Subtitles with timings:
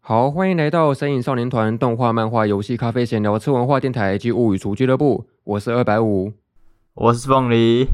[0.00, 5.26] 好，欢迎来到神影少年团动画、漫画、游戏、咖啡闲聊、吃文化电台及物语厨俱乐部。
[5.44, 6.32] 我是二百五，
[6.94, 7.86] 我是凤梨。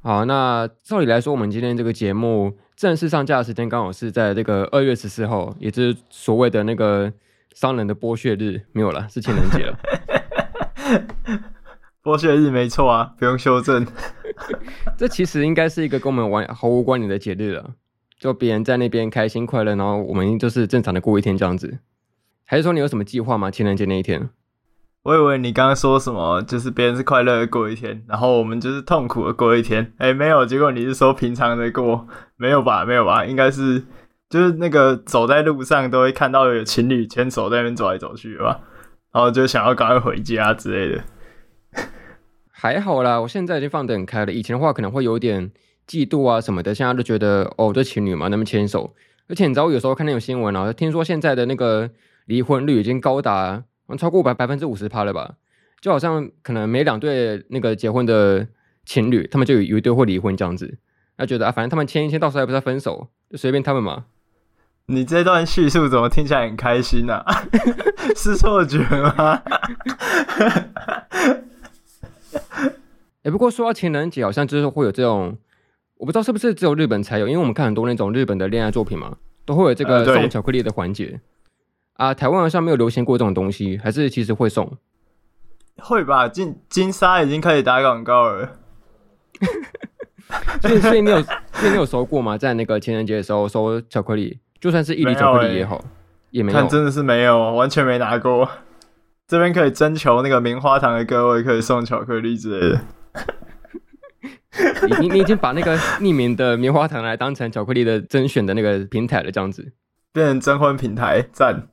[0.00, 7.12] 好，那照理来说，我们今天这个节目正式上架的时间刚好是在这个二月十四号，也就是所谓的那个
[7.54, 9.78] 商人的剥削日，没有了，是情人节了。
[12.04, 13.84] 剥削日没错啊，不用修正。
[14.96, 17.70] 这其实应该是一个跟我们完毫无关联的节日了。
[18.24, 21.80] 就别人在那边开心快乐，然后我们就是正常的过一天这样子，
[22.46, 23.50] 还是说你有什么计划吗？
[23.50, 24.30] 情人节那一天，
[25.02, 29.92] 我以为你刚刚说什么，就是别人是快乐的过一天，然后我们就是痛苦的过一天。
[29.98, 32.86] 哎，没有，结果你是说平常的过，没有吧？
[32.86, 33.26] 没有吧？
[33.26, 33.84] 应该是
[34.30, 38.62] 就是那个走在路上都会看到有情侣牵手在那边走来走去吧，
[39.12, 41.04] 然后就想要赶快回家之类的。
[42.50, 45.52] 还好啦，我现在已经放得很开了，以前的话可能会有点。
[45.86, 48.94] 嫉妒啊什么的，现在都觉得哦，这情侣嘛，那么牵手。
[49.26, 51.90] 而且你知道，我有时候看那种新闻啊，听说现在的那个
[52.26, 53.64] 离婚率已经高达
[53.98, 55.34] 超过百百分之五十趴了吧？
[55.80, 58.46] 就好像可能每两对那个结婚的
[58.84, 60.76] 情侣，他们就有有一对会离婚这样子。
[61.16, 64.04] 那觉得啊，反正他们牵一牵，到时候还不是要分手，就随便他们嘛。
[64.86, 67.44] 你这段叙述怎么听起来很开心呢、啊？
[68.14, 68.78] 是错觉
[69.16, 69.42] 吗？
[73.22, 75.38] 哎、欸，不过说到情人节，好像就是会有这种。
[75.96, 81.20] 我不知道是不是只有日本才有，因为我们看很多那种日本的恋爱作品嘛，都会有这个送巧克力的环节、
[81.96, 82.14] 呃、啊。
[82.14, 84.76] 台湾好像没有流行过这种东西，还是其实会送？
[85.78, 86.28] 会吧？
[86.28, 88.50] 金金沙已经开始打广告了。
[90.62, 92.36] 所以，所以你有，所以你有收过吗？
[92.36, 95.84] 在那个情人节的时候收巧克力，就算是一粒巧克力也好，
[96.30, 96.58] 也没有。
[96.58, 98.48] 看真的是没有，完全没拿过。
[99.26, 102.80] 这边可以征求那个棉花糖的各位，可以送巧克力之类的。
[104.88, 109.72] 你你你已经把那个匿名的棉花糖来当成巧克力的甄选的那个平台了，这样子
[110.12, 111.68] 变成征婚平台赞。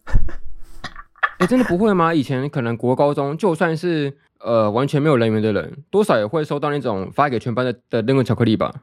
[1.38, 2.14] 哎、欸，真的不会吗？
[2.14, 8.74] 以前可能国高中就算是呃完全没有人缘的人，多少也会收到那种发给全班的的那个巧克力吧？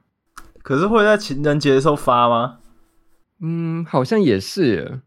[0.62, 2.58] 可是会在情人节的时候发吗？
[3.40, 5.00] 嗯，好像也是。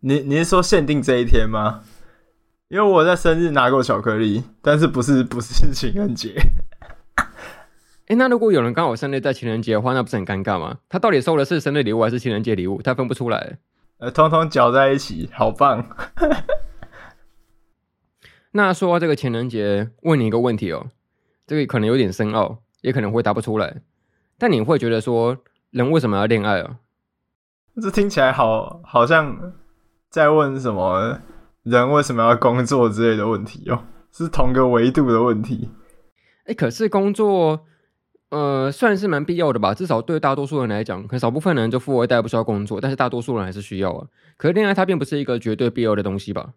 [0.00, 1.80] 你你是说限定这一天吗？
[2.68, 6.34] 因为我在生日拿过巧克力，但是不是不是情人节。
[8.08, 10.78] 哎，那如果有人刚好生日在情人节的话，那不是很尴尬吗？
[10.88, 12.82] 他到底收的是生日礼物还是情人节礼物？
[12.82, 13.58] 他分不出来。
[13.98, 15.86] 呃，通通搅在一起，好棒。
[18.50, 20.88] 那说到这个情人节，问你一个问题哦，
[21.46, 23.82] 这个可能有点深奥，也可能回答不出来。
[24.36, 25.38] 但你会觉得说，
[25.70, 26.78] 人为什么要恋爱啊？
[27.80, 29.52] 这听起来好，好像
[30.10, 31.20] 在问什么
[31.62, 35.70] 人为什么要工作之类的问题哦，是同个维度的问题。
[36.46, 37.64] 哎，可是工作。
[38.32, 44.06] 呃，算是蛮必要的吧，至少对大多数人来讲，可能少部分人就富二代不需要工作，但是大多数人还是需要啊。
[44.38, 46.54] 可是恋爱它并不是一个绝对必要的东西吧？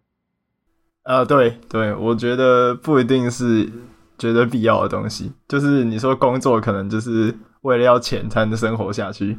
[1.02, 3.70] 呃，对对，我觉得不一定是
[4.16, 5.32] 绝对必要的东西。
[5.46, 9.38] 就是你说工作可能就是为了要钱才能生活下去，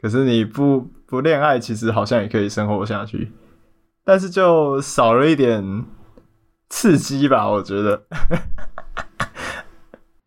[0.00, 3.30] 可是你不不恋爱，其实好像也可以生活下去，
[4.02, 5.84] 但是就少了一点
[6.70, 8.04] 刺激吧，我觉得。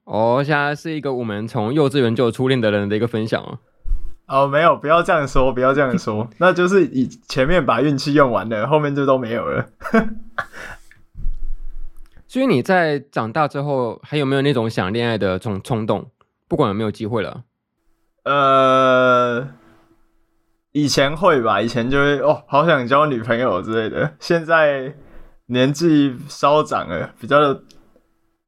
[0.07, 3.59] 哦，现在是一个我们从幼稚园就有初恋的人的一个分享哦。
[4.27, 9.67] 哦，没有，不要这样说，不要这样说， 那就是以前面把运气用完了，后面就都没有了。
[12.25, 16.09] 所以你在长大之后，还有没有那种想恋爱的这种冲动？
[16.47, 17.43] 不管有没有机会了。
[18.23, 19.45] 呃，
[20.71, 24.13] 以前会吧，以前就会哦，好想交女朋友之类的。
[24.21, 24.95] 现在
[25.47, 27.59] 年纪稍长了，比较。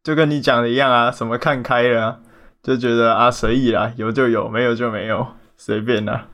[0.02, 2.20] 就跟你讲的一样啊，什么看开了啊，
[2.64, 5.28] 就觉得啊随意啦，有就有，没有就没有，
[5.58, 6.30] 随便啦。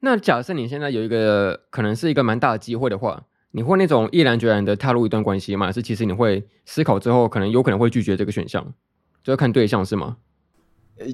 [0.00, 3.22] 那假设你现在有一个可能是一个蛮大的机会的话，
[3.52, 5.66] 你会那种毅然决然的踏入一段关系吗？
[5.66, 8.62] 还是其实你会思考之后，可能有可能会拒绝这个选项，
[9.22, 10.18] 就要看对象是吗？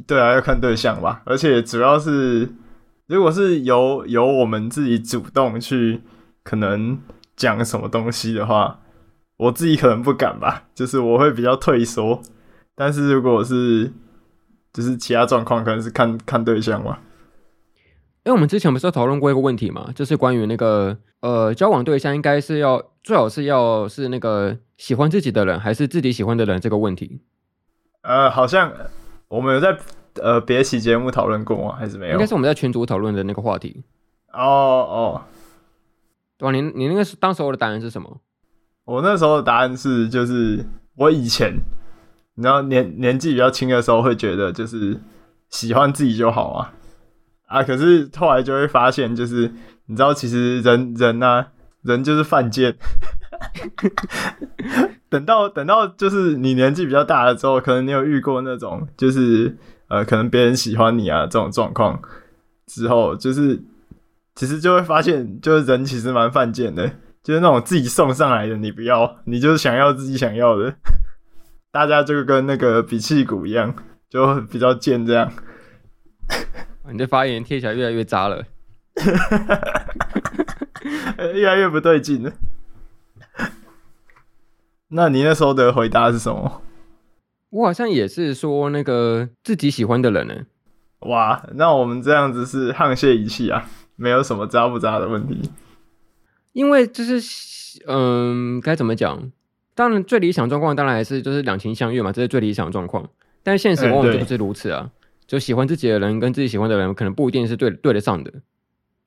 [0.09, 1.23] 对啊，要看对象吧。
[1.25, 2.49] 而且主要是，
[3.07, 6.01] 如果是由由我们自己主动去
[6.43, 7.01] 可能
[7.37, 8.81] 讲什么东西的话。
[9.41, 12.21] 我自己可能不敢吧，就是我会比较退缩。
[12.75, 13.91] 但是如果是，
[14.71, 16.99] 就是其他状况，可能是看看对象嘛。
[18.23, 27.23] 因为我们之前不是有讨论过一个问题嘛，就是关于那个呃，交往对象应该是要最好是要是那个喜欢自己的人，还是自己喜欢的人这个问题。
[28.03, 28.71] 呃，好像
[29.29, 29.75] 我们有在
[30.17, 31.77] 呃别期节目讨论过吗？
[31.79, 32.13] 还是没有？
[32.13, 33.83] 应该是我们在群组讨论的那个话题。
[34.35, 35.23] 哦哦，
[36.37, 36.53] 对吧？
[36.53, 38.21] 你你那个是当时候的答案是什么？
[38.85, 40.65] 我那时候的答案是，就是
[40.97, 41.55] 我以前，
[42.35, 45.01] 然后年年纪比较轻的时候，会觉得就是
[45.49, 46.73] 喜欢自己就好啊，
[47.47, 49.53] 啊，可是后来就会发现，就是
[49.87, 51.49] 你知道，其实人人啊，
[51.83, 52.77] 人就是犯贱。
[55.09, 59.57] 等到等到就是你年纪比较大了之后，可能你有遇过那种，就是
[59.89, 62.01] 呃，可能别人喜欢你啊这种状况
[62.67, 63.61] 之后，就是
[64.37, 66.89] 其实就会发现，就是人其实蛮犯贱的，
[67.23, 70.75] 就是那种自己送上来的你不要，你就是想要自己想要的，
[71.71, 73.75] 大家就跟那个比气鼓一样，
[74.09, 75.31] 就比较贱这样。
[76.91, 78.45] 你的发言贴起来越来越渣了，
[81.35, 82.33] 越来越不对劲了。
[84.89, 86.63] 那你那时候的回答是什么？
[87.51, 90.35] 我好像也是说那个自己喜欢的人呢。
[91.01, 93.65] 哇，那我们这样子是沆瀣一气啊，
[93.95, 95.51] 没有什么渣不渣的问题。
[96.53, 99.31] 因为就是，嗯，该怎么讲？
[99.75, 103.09] 当然，最理想状况当然还是就是两情相悦嘛，这是最理想状况。
[103.43, 104.91] 但现实往往就不是如此啊。
[105.27, 108.33] 就喜欢自己的人跟自己喜欢的人，可能不一定是对对得上的。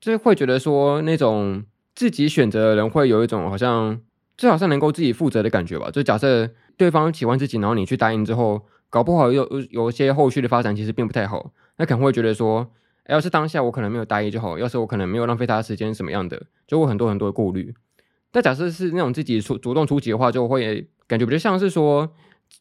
[0.00, 1.64] 就是会觉得说，那种
[1.94, 4.00] 自己选择的人会有一种好像。
[4.36, 5.88] 最好是能够自己负责的感觉吧。
[5.92, 8.60] 就假设对方喜欢自己，然后你去答应之后，
[8.90, 11.52] 搞不好有有一些后续的发展，其实并不太好。
[11.76, 12.68] 那可能会觉得说，
[13.08, 17.74] 要是当下我可能没有答应就好，要是我可能没有浪费他的时间，什么样的，就会很多很多的顾虑。
[18.32, 22.12] 但假设是那种自己出主动出击的话，就会感觉比较像是说，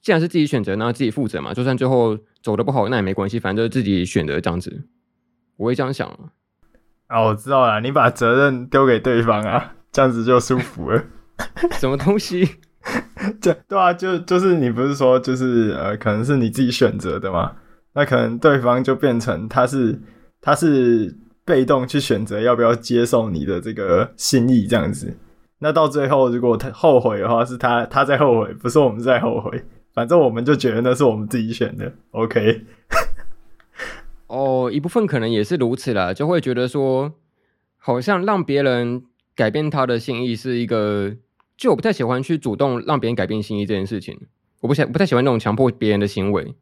[0.02, 1.54] 既然是自己选择，那自己负责嘛。
[1.54, 4.86] 就算最后走的不好，那也没关系，反正就是自己选择这样子。
[5.58, 6.20] 我会这样想啊。
[7.08, 11.04] 啊，我知道了，你把责任丢给对方啊，这样子就舒服了。
[11.80, 12.48] 什么东西？
[13.42, 17.54] 对对啊，就就是你不是说就是呃，可能是你自己选择的嘛？
[17.94, 20.02] 那可能对方就变成他是
[20.44, 25.18] 他是被动去选择要不要接受你的这个心意这样子。
[25.58, 29.64] 那到最后如果他后悔的话，是他他在后悔，不是我们在后悔。
[29.94, 31.92] 反正我们就觉得那是我们自己选的。
[32.12, 32.62] OK。
[34.28, 37.14] 哦，一部分可能也是如此啦，就会觉得说，
[37.78, 39.06] 好像让别人。
[39.36, 41.12] 改变他的心意是一个，
[41.58, 44.16] 就我不太喜欢去主动让别人改变心意这件事情，
[44.62, 46.54] 我不想不太喜欢那种强迫别人的行为。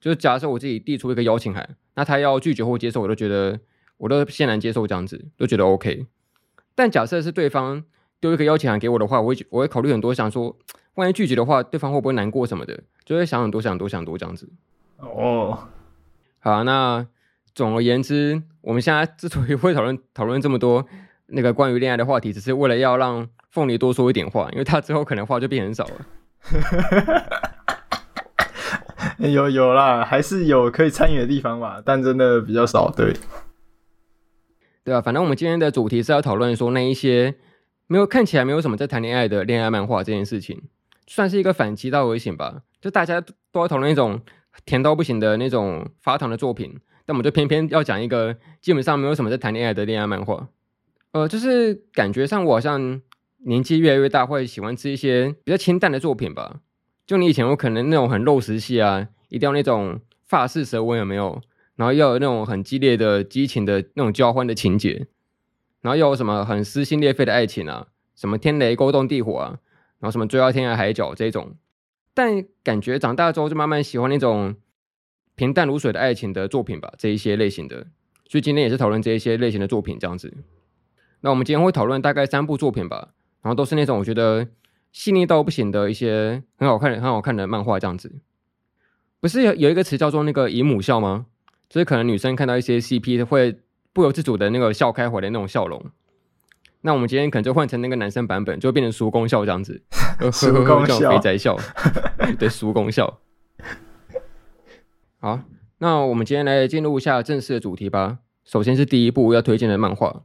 [0.00, 3.60] 就是假设我自己递出一个邀请函，那他要拒绝或接受，我都觉得
[3.98, 6.06] 我都欣然接受这样子，都觉得 OK。
[6.74, 7.84] 但假设是对方
[8.18, 10.56] 丢一个邀请函给我的话，我会我会考虑很多，想说
[10.94, 14.48] 万一拒绝的话，对方会不会难过什么的，就会想很多想多想多这样子。
[14.96, 15.68] 哦，
[16.38, 17.06] 好，那
[17.54, 20.86] 总而言之，我们现在之所以会讨论讨论这么多。
[21.32, 26.06] 那个关于恋爱的话题，只是为了要让凤梨多说一点话，因为他之后可能话就变很少了。
[29.18, 32.90] 有有啦，还是有可以参与的地方吧，但真的比较少。
[32.90, 33.14] 对，
[34.84, 37.34] 对啊，反正我们今天的主题是要讨论说那一些
[37.86, 40.62] 没有看起来没有什么在谈恋爱的恋爱漫画这件事情，
[41.06, 42.62] 算是一个反其道而行吧。
[42.80, 44.20] 就大家都要讨论一种
[44.64, 50.48] 甜到不行的那种发糖的作品，但我们就偏偏要讲一个基本上没有什么在谈恋爱的恋爱漫画。
[51.12, 53.00] 呃，就是感觉上我好像
[53.46, 56.60] 年纪越来越大，会喜欢吃一些比较清淡的作品吧。
[57.10, 59.98] 就你以前有可能那种很肉食系啊，一定要那种
[60.28, 61.42] 法式舌吻有没有？
[61.74, 65.08] 然后要有那种很激烈的激情的那种交欢的情节，
[65.80, 69.58] 然后又有什么很撕心裂肺的爱情啊，什么天雷勾动地火啊，
[69.98, 71.56] 然后什么追到天涯海角这种。
[72.14, 74.54] 但感觉长大之后就慢慢喜欢那种
[75.34, 77.88] 平淡如水的爱情的作品吧，这一些类型的。
[78.28, 80.32] 所以今天也是讨论这一些类型的作品这样子。
[81.22, 83.08] 那我们今天会讨论大概三部作品吧，
[83.42, 84.46] 然后都是那种我觉得
[84.92, 88.20] 细腻到不行的一些很好看的、很好看的漫画这样子。
[89.20, 91.26] 不是有有一个词叫做那个姨母笑吗？
[91.68, 93.60] 就是可能女生看到一些 CP 会
[93.92, 95.84] 不由自主的那个笑开怀的那种笑容。
[96.80, 99.82] 那我们今天可能就换成那个男生版本，就变成叔公笑这样子，
[100.32, 101.56] 叔公笑，肥宅笑，
[102.38, 103.20] 对，叔公笑。
[105.20, 105.40] 好，
[105.78, 108.20] 那我们今天来进入一下正式的主题吧。
[108.44, 110.22] 首先是第一部要推荐的漫画。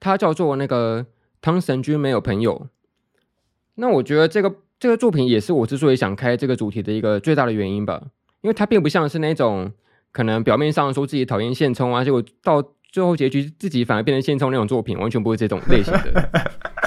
[0.00, 1.06] 它叫做那个
[1.40, 2.68] 汤神君没有朋友。
[3.80, 8.02] 那我觉得这个这个作品也是我之所以想开这个主题的一个最大的原因吧，
[8.40, 9.72] 因为它并不像是那种
[10.10, 16.30] 可能表面上说自己讨厌现充啊，结果到最后结局自己反而变成现充那种作品，完全不是这种类型的。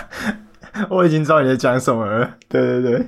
[0.89, 2.37] 我已经知道你在讲什么了。
[2.49, 3.07] 对对对，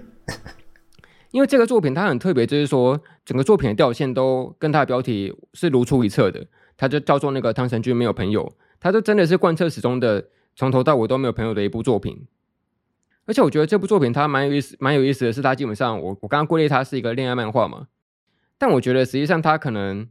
[1.32, 6.46] 因为这个作品它很特别，就是说整个作品的调线都跟它的标题是如出一辙的，
[6.78, 8.54] 它就叫做那个汤神君没有朋友。
[8.80, 10.26] 它就真的是贯彻始终的，
[10.56, 12.26] 从头到尾都没有朋友的一部作品。
[13.26, 17.88] 而且我觉得这部作品它蛮有意思，蛮有意思的是，它基本上我我刚刚归类它是一个恋爱漫画嘛，
[18.58, 20.08] 但我觉得实际上它可能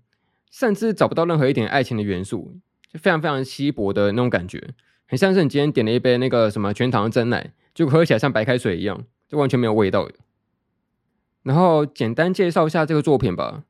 [0.50, 2.57] 甚至找不到任何一点爱情的元素，
[2.92, 4.75] 就非常非常稀薄的那种感觉，
[5.07, 10.09] 很像是你今天点了一杯那个什么全糖的珍奶，就喝起来像白开水一样，就完全没有味道。
[11.42, 13.64] 然后简单介绍一下这个作品吧。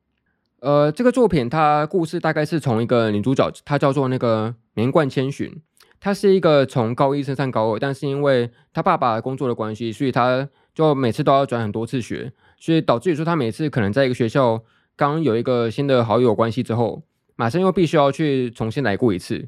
[0.59, 5.61] 呃，这个作品它故事大概是从一个女主角，她叫做那个绵贯千寻，
[6.03, 14.61] 他是一个从高一升上高二，但是因为他爸爸工作的关系，所以他就每次都要转很多次学，所以导致于说他每次可能在一个学校
[14.97, 17.03] 刚有一个新的好友关系之后，
[17.37, 19.47] 马上又必须要去重新来过一次，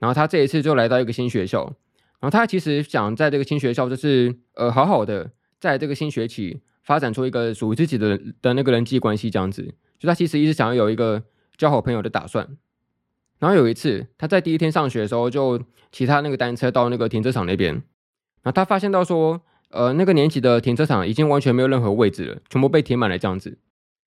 [0.00, 1.72] 然后他这一次就来到一个新学校，
[2.18, 5.30] 然后他其实想在这个新学校就是呃好好的
[5.60, 9.72] 在这个新学期发展出一个属于自己的的那个人际关系这样子。
[10.00, 11.22] 就他其实一直想要有一个
[11.56, 12.48] 交好朋友的打算，
[13.42, 17.82] 然后有一次他在第一天上学的时候，就骑他那个单车到那个停车场那边，然
[18.44, 23.58] 后他发现到说，呃，那个年级的停车场已经完全没有任何位置了，全部被填满了这样子。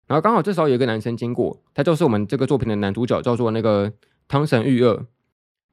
[0.08, 3.92] 然后刚好这时候有一个男生经过，他就是我们这个作品的男主角，叫做那个
[4.26, 4.94] 汤神玉二。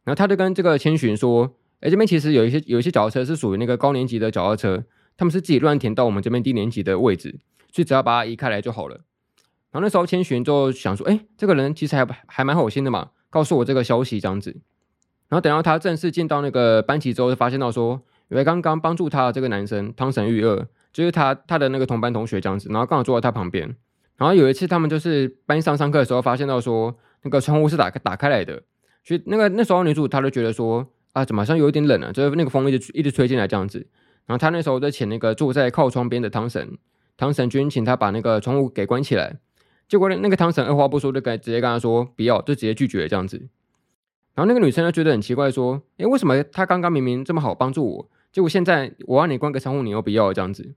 [0.04, 4.84] 然后他就跟这个千寻说，哎，这边其实有一些有一些脚踏车是属于那个高年级的脚踏车，
[5.18, 7.40] 他们是自己乱填到我们这边低年级的位置，
[7.74, 8.98] 所以只要把它移开来就好了。
[9.72, 14.52] 然后那时候千寻就想说，哎，这个人其实还还蛮好心的嘛，告诉我这个消息这样子。
[15.30, 22.70] 然后等到他正式进到那个班级之后，就发现到说，原来刚刚帮助他的这个男生汤神玉二，就是他他的那个同班同学这样子。
[22.72, 23.76] 然后刚好坐在他旁边。
[24.16, 28.64] 然后有一次他们就是班上上课的时候，发现到说那个窗户是打开打开来的，
[29.04, 33.86] 所以那个那时候女主她就觉得说，啊，怎么好像有一点冷啊，就是那个风一直一直吹进来这样子。
[34.26, 36.78] 然后他那时候就请那个坐在靠窗边的汤神
[37.16, 39.38] 汤神君，请他把那个窗户给关起来。
[39.88, 43.48] 结果那个汤神二话不说就跟直接跟他说不要，就直接拒绝这样子。
[44.36, 50.76] 然后那个女生就觉得很奇怪，说：“诶，为什么他刚刚明明这么好帮助我，结果现在我让你关个窗户，你又不要这样子？”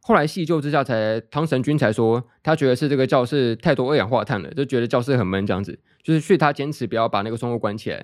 [0.00, 7.96] 后来细究之下，才汤神君才说，他觉得是这个教室太多二氧化碳了，就觉得教室很闷这样子，就是所以他坚持不要把那个窗户关起来。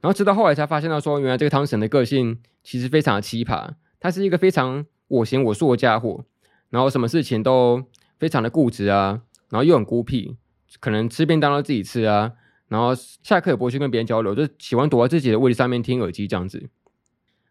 [0.00, 6.24] 然后直到后来才发现到说，原来这个汤神的个性其实非常的奇葩，他是一个非常我行我素的家伙，
[6.70, 7.84] 然后什么事情都。
[8.22, 10.36] 非常的固执啊，然后又很孤僻，
[10.78, 12.30] 可能吃便当都自己吃啊，
[12.68, 16.70] 然后下课也不会去跟别人交流，就喜欢躲在自己的位置上面听耳机这样子。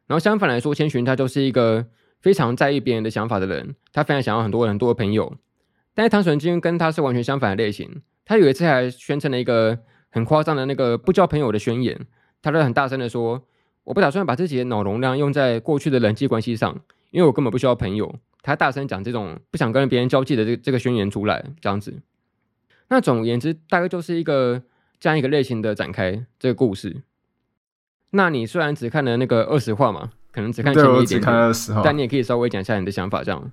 [0.08, 1.88] 然后相反来说，千寻他就是一个
[2.22, 5.36] 非常在意别人的想法的人，他非常想要很多很多的朋友。
[5.94, 9.78] 但是汤神君跟他是完全相反的类型，他有一次还宣称了一个
[10.10, 12.00] 很夸张的那个不交朋友的宣言，
[12.42, 13.44] 他就很大声的说
[13.84, 22.02] ：“我不打算把自己的脑容量用在过去的人际关系上，因为我根本不需要朋友。”他大声讲这种不想跟别人交际的这、这个宣言出来，这样子。
[22.88, 24.64] 那总而言之，大概就是一个
[25.00, 27.04] 这样一个类型的展开这个故事。
[28.10, 31.22] 那你虽然只看了那个二十话嘛，可能只看前面一点
[31.84, 33.52] 但你也可以稍微讲一下你的想法，这样。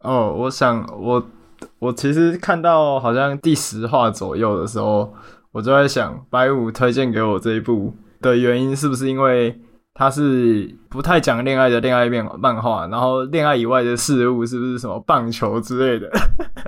[0.00, 1.30] 哦，我想我
[1.78, 5.14] 我其实看到好像第十话左右的时候，
[5.52, 9.60] 我就在想，白五推荐给我这一部的原因是不是因为？
[10.00, 16.10] 他是不太讲恋爱的恋爱漫漫画，然后恋爱以外的事物是不是什么棒球之类的？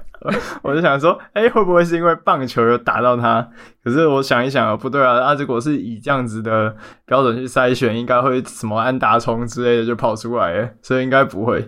[0.60, 3.48] 我就想说，哎、会不会是因为棒球有打到他？
[3.82, 11.66] 可是我想一想，不对啊，啊，如果是以这样子的标准去筛选，应该会什么安达充之类的就跑出来，所以应该不会。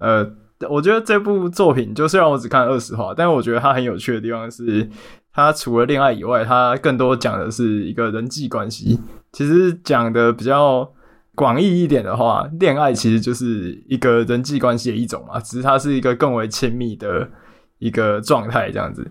[0.00, 0.30] 呃，
[0.68, 4.86] 我觉得这部作品，就虽然我只看二十话，但我觉得它很有趣的地方是，
[5.32, 9.00] 它除了恋爱以外，它更多讲的是一个人际关系。
[9.32, 10.86] 其实讲的比较。
[11.38, 17.30] 广义一点的话，恋爱其实就是一个人际关系的一种嘛，只是它是一个更为亲密的
[17.78, 19.08] 一个状态这样子。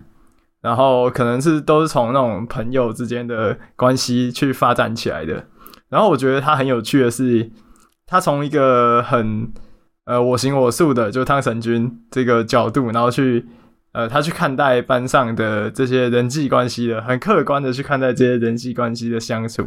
[0.60, 5.46] 然后可能是都是从那种朋友之间的关系去发展起来的。
[5.88, 7.50] 然后我觉得它很有趣的是，
[8.06, 9.50] 他从一个很
[10.04, 13.46] 呃我行我素的就汤神君这个角度，然后去
[13.92, 19.64] 呃他去看待班上的这些人际关系的，很客观的去看待这些人际关系的相处，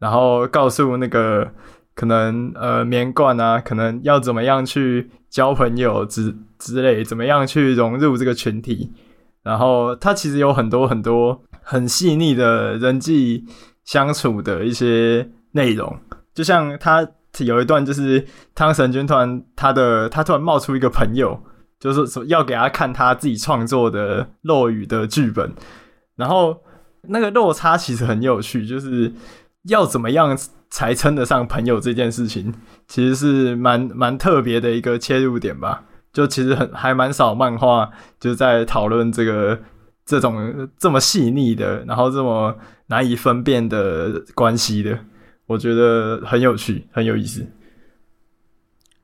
[0.00, 1.52] 然后告诉那个。
[1.94, 8.92] 可能呃，绵贯啊，可能要怎么样去交朋友之之类，怎么样去融入这个群体。
[9.42, 13.44] 然后他其实有很多很多很细腻的人际
[13.84, 15.98] 相处的一些内容。
[16.32, 17.06] 就像他
[17.38, 21.42] 有一段，就是汤神君突然他的他突然冒出一个朋友，
[21.80, 25.52] 就是说要给他看他自己创作的落语的剧本。
[26.14, 26.56] 然后
[27.08, 29.12] 那个落差其实很有趣，就是
[29.64, 30.38] 要怎么样。
[30.74, 32.50] 才称得上朋友这件事情，
[32.88, 35.84] 其实是蛮蛮特别的一个切入点吧。
[36.14, 39.60] 就其实很还蛮少漫画就在讨论这个
[40.06, 44.98] 这种这么细腻的，然后这么难以分辨的关系的。
[45.44, 47.46] 我觉得很有趣，很有意思。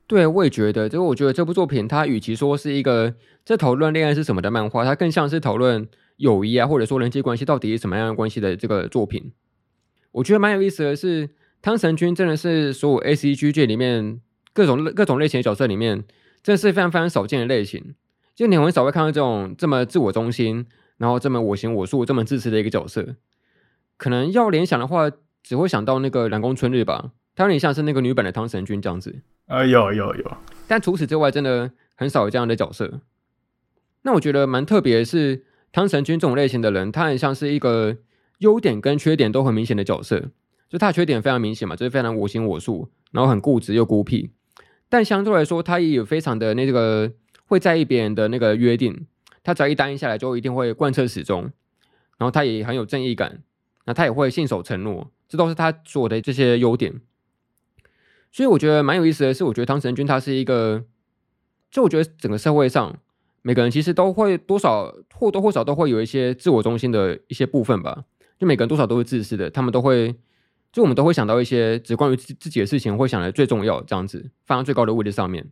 [0.07, 0.89] 对，我也觉得。
[0.89, 3.13] 就我觉得这部作品，它与其说是一个
[3.45, 5.87] 在讨论恋爱是什么的漫画，它更像是讨论
[6.17, 9.31] 友谊啊，或者说人际关系到底是什么样的关系的这个作品。
[10.11, 11.29] 我觉得蛮有意思的是。
[11.61, 14.21] 汤神君真的是所有 A C G 界里面
[14.53, 16.05] 各种各种类型的角色里面，
[16.41, 17.95] 真的是非常非常少见的类型。
[18.33, 23.17] 就你很少会看到这种这么自我中心，然后这么我行我素、这么自私的一个角色。
[23.97, 25.11] 可能要联想的话，
[25.43, 29.19] 只会想到那个凉宫春日吧，他有点像是那个女版的汤神君这样子。
[29.47, 30.37] 啊，有有有。
[30.65, 33.01] 但除此之外，真的很少有这样的角色。
[34.03, 37.97] 那我觉得蛮特别的是，汤神君这种类型的人，他很像是一个
[38.39, 40.31] 优点跟缺点都很明显的角色。
[40.67, 44.31] 就他的缺点非常明显嘛，就是非常我行我素，然后很固执又孤僻。
[44.87, 47.11] 但相对来说，他也有非常的那个
[47.45, 49.07] 会在意别人的那个约定。
[49.41, 51.51] 他只要一答应下来，就一定会贯彻始终。
[52.17, 53.41] 然后他也很有正义感，
[53.85, 57.01] 那他也会信守承诺，这都是他做的这些优点。
[58.31, 60.83] 所以我觉得蛮有意思的是，我觉得汤神君他是一个，
[61.71, 62.99] 就我觉得整个社会上
[63.41, 68.03] 每个人其实都会多少或多或少都会有一些自我中心的一些部分吧。
[68.39, 70.15] 就每个人多少都是自私的，他们都会。
[70.71, 75.43] 就我们都会想到一些只关于自自己的事情，会想的最重要这样子，放在最高的位置上面。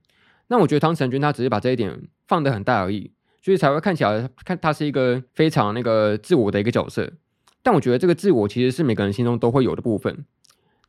[0.49, 7.11] 那我觉得汤神君他只是把这一点放得很大而已，所以才会看起来看他是一个非常那个自我的一个角色。
[7.63, 10.23] 但我觉得这个自我其实是每个人心中都会有的部分，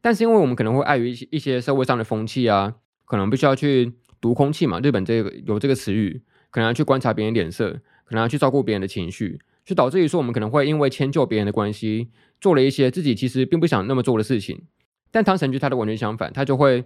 [0.03, 2.75] 但是因为我们可能会碍于一些一些社会上的风气啊，
[3.07, 7.71] 可能必须要去读空气嘛，日本这个有这个词语，可能要去观察别人脸色，
[8.05, 9.41] 可能要去照顾别人的情绪。
[9.69, 12.09] 就导致于说，我们可能会因为迁就别人的关系，
[12.41, 14.63] 做了一些自己其实并不想那么做的事情。
[15.11, 16.83] 但汤神君他的完全相反，他就会，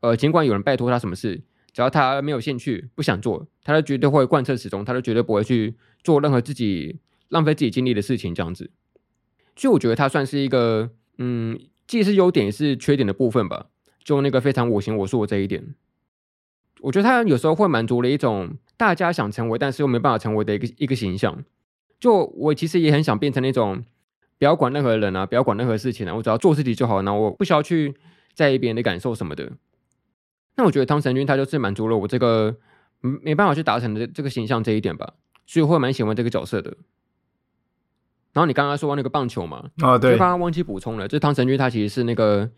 [0.00, 1.42] 呃，尽管有人拜托他什么事，
[1.74, 8.70] 只要他没有兴趣、不想做，他就绝对会贯彻始终，他就绝对不会去做任何自己浪费自己精力的事情，这样子。
[9.54, 13.66] 所以我觉得他算是一个，嗯，既是优点也是缺点的部分吧。
[14.02, 15.74] 就那个非常我行我素的这一点，
[16.80, 21.44] 我觉得他有时候会满足了一种大家想成为，但是又没办法成为的一个一个形象。
[22.02, 23.80] 就我其实也很想变成那种，
[24.36, 27.94] 不要管任何人啊，不要管任何事情啊，我只要做自己就好，然后我不需要去
[28.34, 29.52] 在意别人的感受什么的。
[30.56, 32.56] 那我觉得汤神君他就是满足了我这个
[33.00, 35.14] 没办法去达成的这个形象这一点吧，
[35.46, 36.76] 所以我会蛮喜欢这个角色的。
[38.32, 42.50] 然后你刚刚说那个棒球嘛，啊对，就刚刚忘记补充了，就是汤神君他其实是那个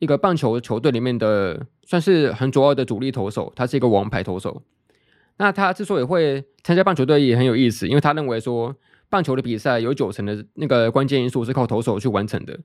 [0.00, 4.62] 一个棒球球队里面的算是很主要的主力投手，他是一个王牌投手。
[5.42, 8.76] 那他之所以会参加棒球队也很有意思，因为他认为说
[9.10, 12.60] 棒球的比赛有九成的那个关键因素是靠投手去完成的，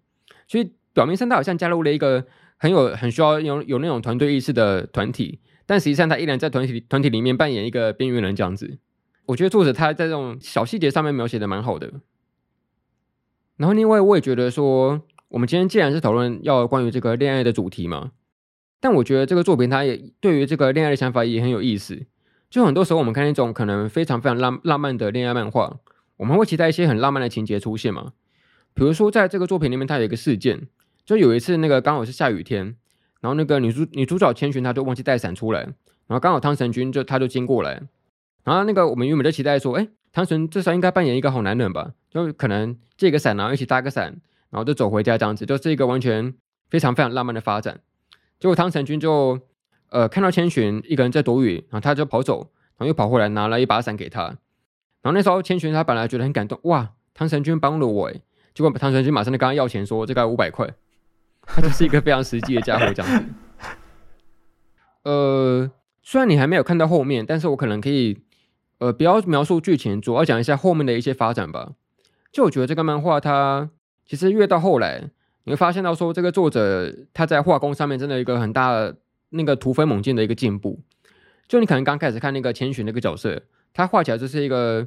[0.48, 2.24] 所以表面上他好像加入了一个
[2.58, 8.78] 很有很需要有有那种团队意识的团体，但实际上他依然在团体团体里面扮演一个边缘人这样子。
[9.26, 11.92] 我觉得作者他在这种小细节上面描写的蛮好的。
[13.56, 18.12] 然后另外我也觉得说，我们今天既然是讨论要关于这个恋爱的主题嘛，
[18.80, 22.06] 但我觉得这个作品它也对于这个恋爱的想法也很有意思。
[22.50, 25.80] 就很多时候，我们看那种可能非常非常浪浪漫的恋爱漫画，
[26.16, 28.14] 我们会期待一些很浪漫的情节出现嘛。
[28.74, 30.68] 比如说，在这个作品里面，它有一个事件，
[31.06, 32.76] 就有一次那个刚好是下雨天，
[33.20, 37.82] 然后那个女主女主角千寻她就忘记带伞出来，然后刚好汤神君就他就经过来，
[38.46, 44.06] 然后那个我们原本就期待说，哎，汤神至少应该扮演一个好男人吧，就可能借个伞，然后一起搭个伞，
[44.52, 46.34] 然后就走回家这样子，就是一个完全
[46.70, 47.82] 非常非常浪漫的发展。
[48.40, 49.42] 结果汤神君就。
[49.90, 54.24] 呃，看到千寻一个人在躲雨，然后他就跑走，然后又跑回来拿了一把伞给他。
[54.24, 58.22] 然后那时候千寻他本来觉得很感动，哇，汤神君帮了我诶。
[58.54, 60.68] 结果汤神君马上就跟他要钱，说这个五百块。
[61.44, 63.26] 他就是一个非常实际的家伙这样。
[65.04, 65.72] 呃，
[66.02, 68.20] 虽然你还没有看到后面，但是我可能可以，
[68.80, 71.72] 呃，不要描述剧情，主要讲一下后面的一些发展吧。
[72.34, 73.70] 就我觉得这个漫画它
[74.06, 75.10] 其实越到后来，
[75.46, 78.98] 你会发现到说这个作者他在画工上面真的一个很大的。
[79.30, 80.80] 那个突飞猛进的一个进步，
[81.48, 83.42] 就你可能刚开始看那个千寻那个角色，
[83.74, 84.84] 他画起来就是一个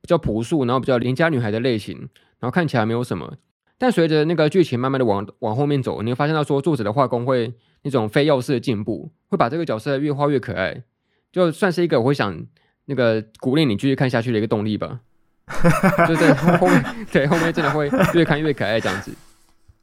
[0.00, 1.96] 比较朴素，然后比较邻家女孩的类型，
[2.38, 3.36] 然后看起来没有什么。
[3.78, 10.82] 但随着那个剧情慢慢的往往后面走，你会发现到说作者的画工会那种非要式的进步，会把这个角色越画越可爱，
[11.30, 12.44] 就算是一个我会想
[12.86, 15.00] 那个鼓励你继续看下去的一个动力吧。
[16.06, 19.12] 就在后面， 对后面真的会越看越可爱这样子。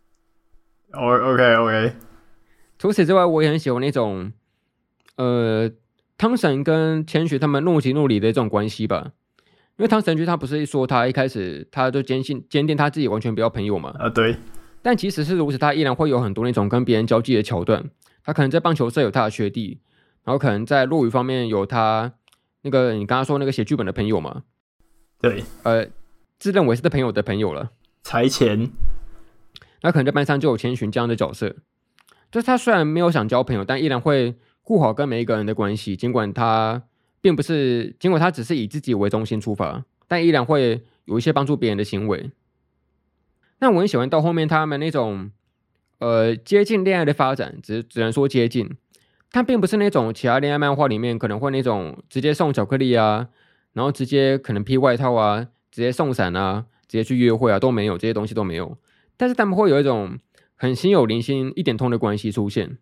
[0.94, 1.94] 哦，OK OK。
[2.78, 4.32] 除此之外，我也很喜欢那种，
[5.16, 5.72] 呃，
[6.18, 9.12] 汤神跟千寻他们若即若离的这种关系吧。
[9.78, 13.94] 因为汤神君他不是说他一开始他就坚信坚定他自己完全不要朋友嘛？
[14.00, 14.38] 啊，对。
[14.82, 17.90] 但即使是如此，他依然会有很多那种跟别人交际的桥段。
[18.24, 19.80] 他可能在棒球社有他的学弟，
[20.24, 22.14] 然后可能在落语方面有他
[22.62, 24.44] 那个你刚刚说那个写剧本的朋友嘛？
[25.22, 25.88] 对，呃，
[26.40, 27.72] 自认为是他朋友的朋友了。
[28.02, 28.70] 财前，
[29.82, 31.56] 那可能在班上就有千寻这样的角色。
[32.36, 35.96] 就是他虽然没有想交朋友，但依然会顾好跟每一个人的关系。
[35.96, 36.84] 尽管他
[37.22, 42.30] 并不是，尽管他只是以自己为中心出发，但依然会有一些帮助别人的行为。
[43.60, 45.32] 那我很喜欢到后面他们那种，
[46.00, 48.70] 呃，接近恋爱的发展，只只能说接近。
[49.32, 53.30] 他并不是那种其他恋爱漫画里面可能会那种直接送巧克力啊，
[53.72, 58.78] 然后直接可能披外套啊，直接送伞啊，直接去约会啊，都没有这些东西都没有。
[59.16, 60.20] 但是他们会有一种
[60.56, 62.78] 很心有灵犀一点通的关系出现，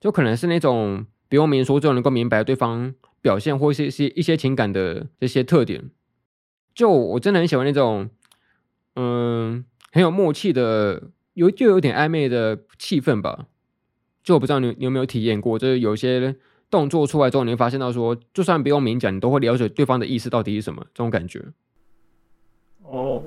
[0.00, 5.90] 就可能是那种不用明说就能够明白对方表现或是一些一些情感的这些特点。
[6.74, 8.10] 就我真的很喜欢那种，
[8.96, 13.46] 嗯，很有默契的，有就有点暧昧的气氛吧。
[14.22, 16.36] 就我不知道你你有没有体验过，就是有些
[16.68, 21.42] 动作出来之后，你会发现到说，就算不用明讲，你都会了解对方的意思到底是什么，这种感觉。
[22.82, 23.22] 哦，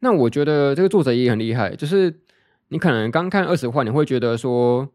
[0.00, 2.20] 那我觉得这个作者也很厉害，就是
[2.68, 4.88] 你可能刚看二十话，你会觉得说，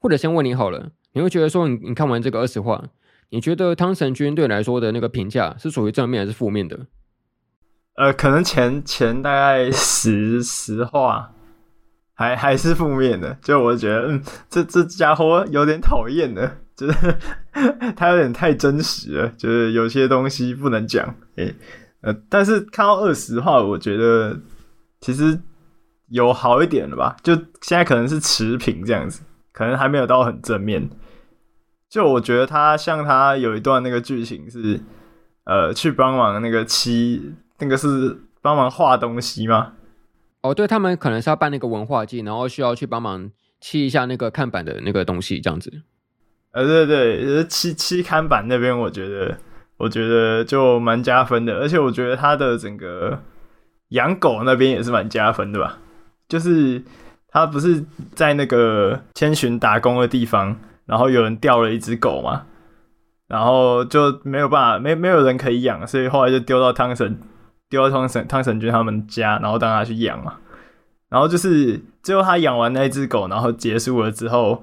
[0.00, 2.84] 或者先问你好了，你会觉得说，你你看完这个二十话，
[3.30, 6.86] 你觉得汤神君对你来说的那个评价是属于正面还是负面的？
[7.96, 11.30] 呃，可能前前大概十十话。
[12.16, 17.16] 还还是负面的，就我觉得，嗯，这这家伙有点讨厌的，就是
[17.96, 21.52] 他有点太真实了，就是有些东西不能讲，诶、
[22.04, 24.38] 呃，但是看到二十话，我觉得
[25.00, 25.40] 其实
[26.08, 30.90] 有好一点了吧，就现在可能是持平这样子，可能还没有到很正面。
[31.88, 34.80] 就我觉得他像他有一段那个剧情是，
[35.44, 39.72] 呃，去帮忙那个漆，那个是帮忙画东西吗？
[40.42, 45.72] 哦，对，他们可能是要办那个文化祭，然后需要去帮忙漆一下那个看板的那个东西，这样子。
[46.50, 49.38] 呃，对对，漆漆看板那边，我觉得
[49.76, 53.18] 我觉得就蛮加分的，而且我觉得他的整个
[53.88, 55.78] 养狗那边也是蛮加分的吧。
[56.28, 56.82] 就是
[57.28, 57.84] 他不是
[58.14, 60.56] 在那个千寻打工的地方，
[60.86, 62.46] 然后有人掉了一只狗嘛，
[63.28, 67.18] 然后就没有办法，没没有人可以养，所以后来就丢到汤神。
[67.70, 70.34] 丢到汤神汤神君他们家，然后让他去养嘛。
[71.08, 74.62] 然后就是最后他养完那只狗，然后结束了之后，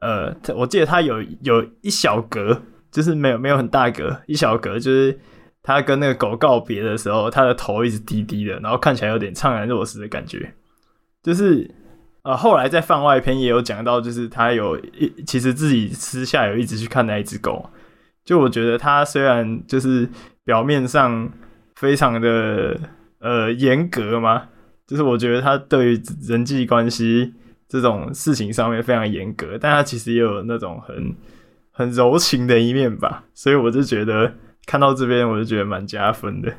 [0.00, 5.18] 呃，我记得他有有一小格，就是没有没有很大格，一小格就是
[5.62, 10.54] 他跟那个狗告别的时候，他的头一直低低的，然后看起来有点怅然若失的感觉。
[11.24, 11.68] 就是
[12.22, 17.68] 呃，后来在番外篇也有讲到，就是他有一其实自己私下有一直去看那一只狗。
[18.24, 20.08] 就我觉得他虽然就是
[20.44, 21.28] 表面上。
[21.74, 22.78] 非常的
[23.18, 24.44] 呃严格吗？
[24.86, 27.34] 就是我觉得他对于人际关系
[27.66, 31.12] 这种事情上面非常严格，但他其实也有那种很
[31.72, 33.24] 很柔情的一面吧。
[33.34, 36.54] 所以我就觉得看到这边，我就觉得蛮加分的。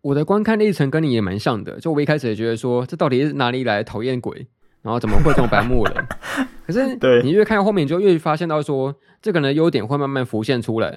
[0.00, 4.46] 我的观看历程跟你也蛮像的，就我一开始也觉得说，这到底是哪里来讨厌鬼，
[4.80, 6.06] 然后怎么会这么白目人？
[6.66, 10.88] 可是对你越看后面，你就越发现到说，这个人的优点会慢慢浮现出来。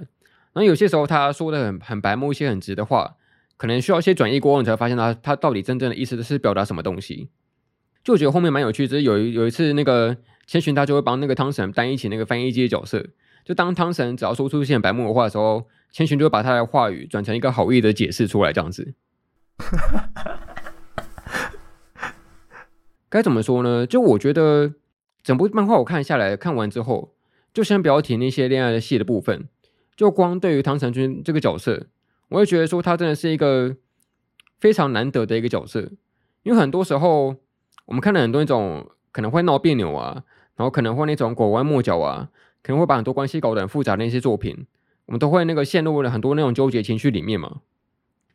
[0.54, 3.16] 然后有些时候他说的很很白目，一些很直的话，
[3.58, 7.30] 可能需要一些转移过后，你才发现他他到底真正的意思是表达什么东西。
[8.04, 13.06] 就我觉得后面蛮有趣，就是有一有一次那个千寻他就会帮那个汤神担一起那个翻译机的角色，
[13.44, 18.94] 就当汤神只要说出一些白目的话的时候，千寻就会把他的话语转成一个好意的解释出来，这样子。
[23.10, 23.86] 该怎么说呢？
[23.86, 24.74] 就我觉得
[25.22, 27.14] 整部漫画我看下来看完之后，
[27.54, 29.48] 就先不要提那些恋爱的戏的部分。
[29.96, 31.86] 就光对于汤神君这个角色，
[32.30, 33.76] 我会觉得说他真的是一个
[34.60, 35.92] 非常难得的一个角色，
[36.42, 37.36] 因为很多时候
[37.86, 40.24] 我们看了很多那种可能会闹别扭啊，
[40.56, 42.30] 然后可能会那种拐弯抹角啊，
[42.62, 44.66] 可能会把很多关系搞得很复杂的那些作品，
[45.06, 47.62] 我们都会那个陷入了很多那种纠结情绪里面嘛。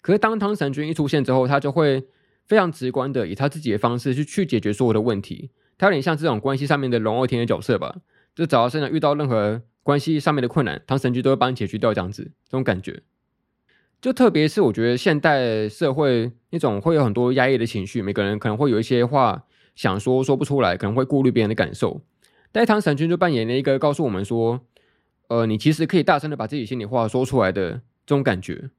[0.00, 2.06] 可是当汤神君一出现之后，他就会
[2.46, 7.96] 非常直观的以他自己的方式去去解决所有的问题，他有点像这种关系上面的龙傲天的角色吧，
[8.34, 9.62] 就只要是遇到任何。
[9.84, 13.00] 关系上面的困难，汤神君都会帮你解决掉，这样子，这种感觉，
[14.02, 19.46] 就特别是我觉得现代社会那种会有很多压抑的情绪，每个人可能会有一些话
[19.78, 22.00] 想说说不出来，可能会顾虑别人的感受，
[22.50, 24.60] 但唐神君就扮演了一个告诉我们说，
[25.28, 28.70] 呃，你其实可以大声的把自己心里话说出来的这种感觉，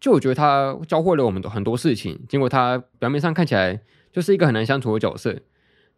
[0.00, 5.38] 就我觉得他教会了我们很多事情，经过他表面上看起来就是一个很难相处的角色，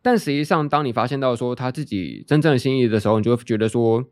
[0.03, 4.05] 但实际上当你发现到说他自己真正心意的时候，你就会觉得说。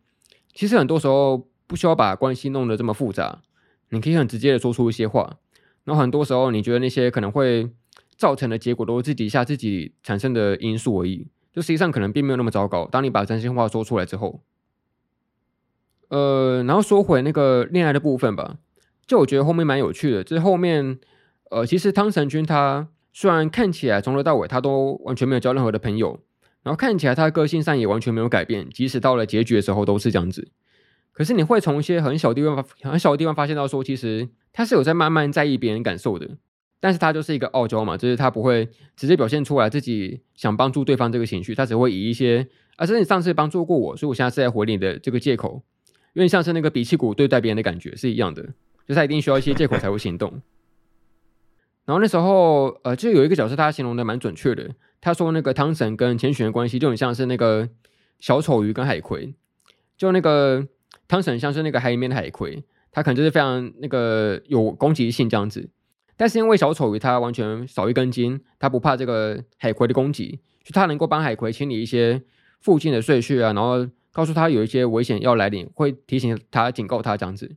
[0.54, 3.42] 其实很多时候不需要把关系弄得这么复杂，
[3.90, 5.36] 你可以很直接的说出一些话。
[5.84, 7.68] 然后很多时候你觉得那些可能会
[8.16, 12.87] 造成的结果都是自己下自己产生的因素而已，就实际上可能并没有那么糟糕。
[12.87, 14.40] 当你把真心话说出来之后，
[16.09, 18.59] 呃，然后说回那个恋爱的部分吧，
[19.07, 20.24] 就我觉得后面蛮有趣的。
[20.24, 20.98] 就是后面，
[21.50, 26.20] 呃，其实汤神君他虽然看起来从头到尾他都完全没有交任何的朋友。
[26.62, 30.48] 然后看起来他的个性上也完全没有改变，即使到了结局的时候都是这样子。
[31.12, 36.31] 可是你会从一些很小地方、很小的地方发现到说，其实他是有在慢慢在意别人感受的。
[36.78, 45.62] 但是他就是一个傲娇嘛，就是他不会直接表现出来自己想帮助对方这个情绪，他只会以一些啊，这是你上次帮助过我，所以我现在是在回你的这个借口，
[46.12, 48.42] 有点像是那个比气鼓对待别人的感觉是一样的，
[48.86, 50.42] 就他一定需要一些借口才会行动。
[51.86, 54.70] 然后那时候，呃，就有一个角色，他形容的蛮准确的。
[55.00, 57.68] 他说那个汤神跟千寻的关系就很像是那个
[58.18, 59.32] 小丑鱼跟海葵，
[59.96, 60.66] 就那个
[61.06, 65.70] 汤神像是那个海里面的海葵，他可能就是非常那个有攻击性这样子。
[66.16, 72.22] 但是因为小丑鱼它完全少一根筋，它不怕这个海葵的攻击，就它能够帮海葵清理一些
[72.61, 77.57] 附近的碎屑啊，然后告诉他有一些危险要来临，会提醒他、警告他这样子。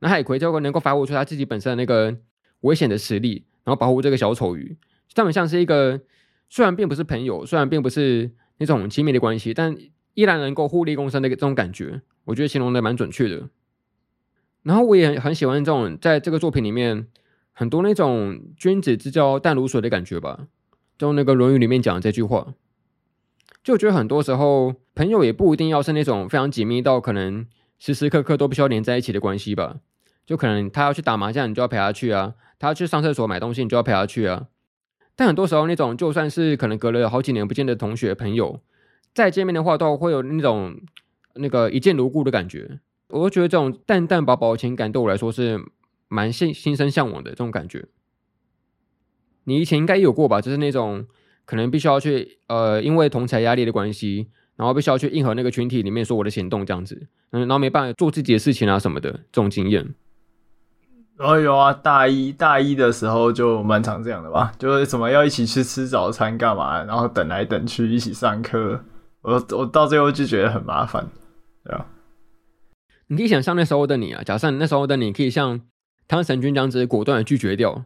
[0.00, 2.16] 那海葵就会能够发挥出他自己本身的那个
[2.60, 3.44] 危险的实力。
[3.64, 4.76] 然后保护这个小丑鱼，
[5.12, 6.00] 他们像是一个
[6.48, 9.76] 虽然并不是朋友，虽然并不是那种亲密的关系，但
[10.14, 13.48] 依然能够互利共生的这种感觉，我觉得形容的蛮准确的。
[14.62, 17.08] 然后我也很喜欢这种在这个作品里面
[17.58, 20.48] 很多那种君子之交淡如水的感觉吧，
[20.98, 22.52] 就那个《论语》里面讲的这句话，
[23.64, 27.46] 就觉得很多时候朋友也不一定要是那种非常紧密到可能
[27.78, 29.76] 时时刻刻都必须要连在一起的关系吧，
[30.26, 32.34] 就可能他要去打麻将，你就要陪他去啊。
[32.58, 34.48] 他要去上厕所买东西，你就要陪他去啊。
[35.14, 38.60] 但很多时候，那种就算是可能隔了好几年不见的同学朋友，
[39.14, 40.78] 再见面的话，都会有那种
[41.36, 42.80] 那个一见如故的感觉。
[43.08, 45.58] 我觉得这种淡淡薄薄的情感，对我来说是
[46.08, 47.86] 蛮心心生向往的这种感觉。
[49.44, 50.40] 你以前应该也有过吧？
[50.40, 51.06] 就是那种
[51.44, 59.94] 可能必须要去呃，因为同侪压力的关系，然后必须要去应和那个群体里面说我的行动这样子，嗯，然后没办法做自己的事情啊什么的这种经验。
[61.18, 68.84] 哦，有啊，大一大一的时候就蛮常这样的吧，就是什么要一起去吃早餐干嘛，然后等来等去一起上课，
[69.22, 71.08] 我我到最后就觉得很麻烦，
[71.64, 71.86] 对吧？
[73.06, 75.60] 你可以想象那时候的你啊，假设那时候的你可以像
[76.08, 77.84] 汤神君这样子果断的拒绝掉，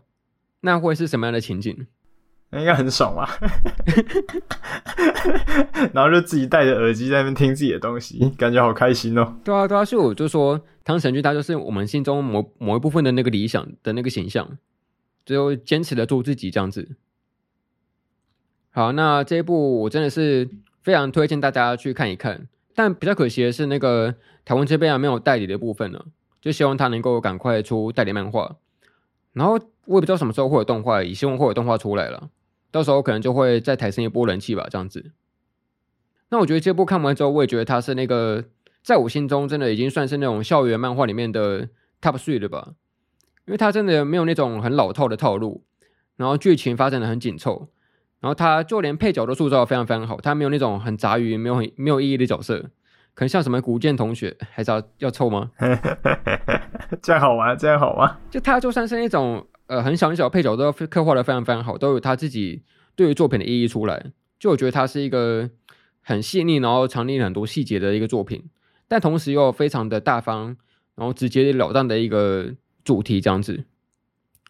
[0.61, 1.87] 那会是什么样的情景？
[2.53, 3.39] 那应该很爽吧，
[5.95, 9.37] 然后就自己戴着耳机在那边听自己的东西，感觉好开心哦。
[9.45, 14.59] 对啊，对啊，所以我就说汤神君他就是我们心中某某一部分的那个理想的那个形象，
[15.25, 16.97] 最后坚持的做自己这样子。
[18.73, 20.49] 好，那这一部我真的是
[20.83, 26.05] 非常推荐大家去看一看，但比较可惜的是那个台湾这边啊没有代理的部分呢，
[26.41, 28.57] 就希望他能够赶快出代理漫画，
[29.33, 32.31] 然后我也不知道什么时候会有动画，也希望会有动画出来了。
[32.71, 35.13] 到时候可能就会再抬升一波人气吧，这样子。
[36.31, 38.45] 那我觉得这部看完之后，我也觉得它是那个
[38.83, 41.69] 在我心中真的已经算是那种校园漫画里面的
[42.01, 42.75] top three 了吧，
[43.47, 45.65] 因为它真的没有那种很老套的套路，
[46.17, 47.69] 然后剧情发展的很紧凑，
[48.21, 52.71] 然后它就连配角都塑造的非常非常好，它没有那种很杂鱼、没有很没有意义的角色，
[53.15, 55.51] 可能像什么古剑同学，还是要要凑 吗？
[57.03, 58.17] 这样好玩，这样好玩。
[58.31, 59.47] 就他就算是那种。
[59.71, 62.65] 呃，很小很小的配角都要刻画的非常非常好，都有他自己
[62.97, 64.11] 对于作品的意义出来。
[64.37, 65.49] 就我觉得他是一个
[66.01, 68.51] 很细腻，然后藏匿很多细节的一个作品，
[68.89, 70.57] 但同时又非常的大方，
[70.97, 73.63] 然后直截了当的一个主题，这样子，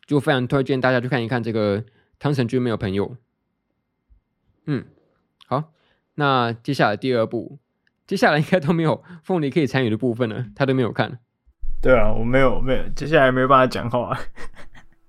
[0.07, 1.85] 就非常推荐大家去看一看这个
[2.19, 3.15] 汤神君没有朋友。
[4.65, 4.87] 嗯，
[5.47, 5.65] 好，
[6.15, 7.59] 那接下来第二部，
[8.11, 11.21] 接下来应该都没有凤梨可以参与的部分了，他都没有看。
[11.81, 14.19] 对啊，我没有没有，接下来没有办法讲话。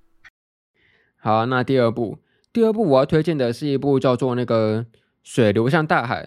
[1.18, 2.20] 好啊，那第二部，
[2.54, 4.84] 第二部我要推荐的是一部叫做那个
[5.24, 6.26] 《水流向大海》，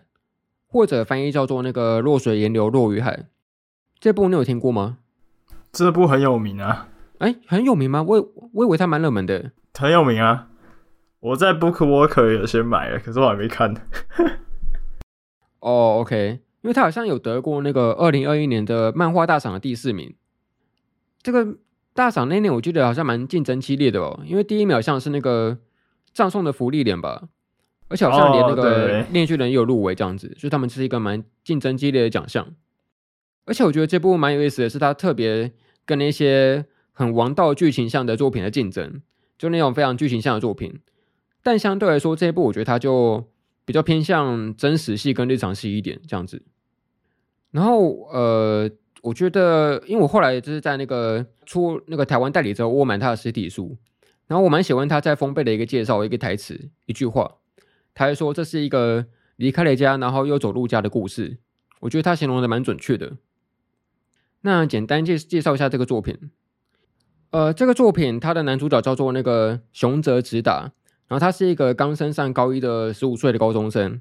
[0.66, 3.16] 或者翻译叫做那个《弱水严流落于海》。
[4.00, 4.98] 这部你有听过吗？
[5.70, 6.88] 这部很有名啊。
[7.18, 8.02] 哎，很有名吗？
[8.02, 9.52] 我我以为它蛮热门的。
[9.74, 10.48] 很有名啊！
[11.20, 13.72] 我在 BookWalker 有先买了，可是我还没看。
[15.60, 20.12] 哦，OK，因为他好像有得过那个二零二一年的漫画大赏的第四名。
[21.22, 21.58] 这个。
[21.96, 25.56] 大赏那年，我记得好像蛮竞争激烈的哦，因为第一秒像是那个
[26.12, 27.28] 葬送的福利脸吧，
[27.86, 32.44] 而且好像连那个面具人也有入围这样子，所以他们是一个蛮竞争激烈的奖项。
[33.44, 35.52] 而且我觉得这部蛮有意思的是，它特别
[35.86, 39.00] 跟那些很王道剧情向的作品的竞争，
[39.38, 40.80] 就那种非常剧情向的作品。
[41.44, 43.24] 但相对来说，这一部我觉得它就
[43.64, 46.42] 比较偏向真实系跟日常系一点这样子。
[47.54, 48.68] 然后呃。
[49.04, 53.76] 我觉得，因为我后来就是在那个出那个台湾代理之后，我买他的实体书，
[54.26, 57.34] 然后我蛮喜欢他在封背的一个介绍，一个台词，一句话，
[57.92, 59.04] 他还说这是一个
[59.36, 61.36] 离开了家，然后又走入家的故事。
[61.80, 63.18] 我觉得他形容的蛮准确的。
[64.40, 66.16] 那简单介介绍一下这个作品，
[67.28, 70.72] 呃，这个作品他的男主角叫做那个熊泽直达，
[71.08, 74.00] 然后他是一个刚升上高一的十五岁的高中生，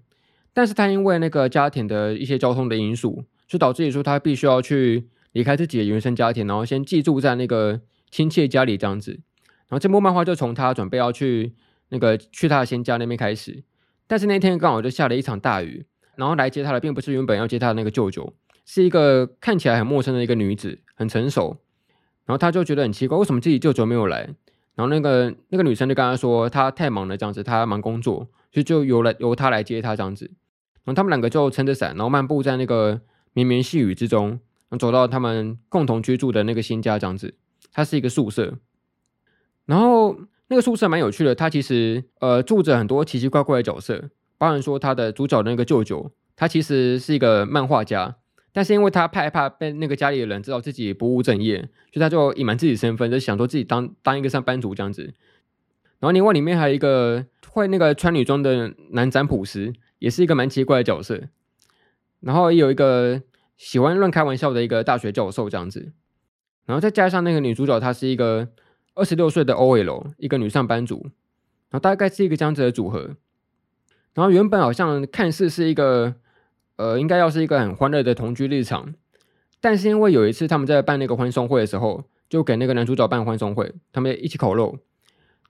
[0.54, 3.26] 但是他因为那个家庭的一些交通的因素。
[3.54, 9.12] 就导致于说他必须要去离开自己的原生家庭，然后先寄住在那个亲戚家里这样子。
[9.68, 11.54] 然后这部漫画就从他准备要去
[11.90, 13.64] 那个去他的新家那边开始。
[14.08, 15.86] 但是那天刚好就下了一场大雨，
[16.16, 18.34] 然后来接他的并不是原本要接他的那个舅舅，
[18.66, 21.62] 是一个看起来很陌生的一个女子，很成熟。
[22.26, 24.22] 然后他就觉得很奇怪，为什么自己舅舅没有来？
[24.74, 30.26] 然后那个那个女生就跟他说，她太忙了，这样子，她忙工作，所以就由来由他来接她这样子。
[30.86, 33.00] 然后他们两个就撑着伞，然后漫步在那个
[33.34, 34.40] 绵绵细雨之中，
[34.80, 37.36] 走到他们共同居住的那个新家这样子。
[37.72, 38.58] 它是一个宿舍，
[39.66, 40.16] 然后
[40.48, 48.18] 那个宿舍蛮有趣的，它其实呃住着很多奇奇怪怪的角色，包含说他的主角的那个舅舅，他其实是一个漫画家。
[48.56, 51.58] 但是因为他害怕被那个家里的人知道自己不务正业，
[51.92, 55.02] 所以他就隐瞒自己身份，就想说自己当当一个上班族这样子。
[56.00, 61.24] 然后另外里面还有一个会那个穿女装的男占卜师，也是一个蛮奇怪的角色。
[62.24, 63.22] 然后也有一个
[63.58, 65.92] 喜欢乱开玩笑的一个大学教授这样子。
[66.66, 68.48] 然后再加上那个女主角，她是一个
[68.96, 71.02] 二十六岁的 OL，一个女上班族。
[71.70, 73.12] 然后大概是一个这样子的组合。
[74.14, 76.16] 然后原本好像看似是一个。
[76.76, 78.96] 呃，应该要是一个很欢乐的同居日常，
[79.62, 84.80] 但是因为有一次他们在办那个欢送会的时候，就给那个男主角办欢送会，他们一起烤肉，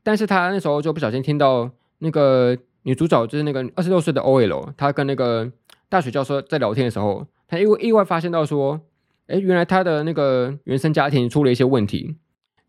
[0.03, 5.49] 但是他那时候就不小心听到那个女主角就是那个二十六岁的 OL，他跟那个
[5.93, 8.81] 大学教授在聊天的时候，他因为意外发现到说，
[9.27, 12.15] 哎，原来他的那个原生家庭出了一些问题，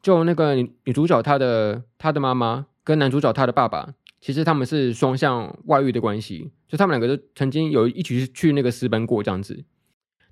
[0.03, 3.95] 就那个女女主角她的她的妈妈跟男主角他的爸爸。
[4.21, 9.65] 其实他们是双向外遇的关系，就他们两个都曾经有一起去那个私奔过这样子。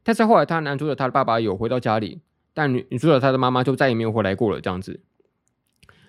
[0.03, 2.21] 但是后来他男主角他的爸爸有回到家里，
[2.53, 5.01] 但女女主角她的妈妈就再也没有回来过了这样子，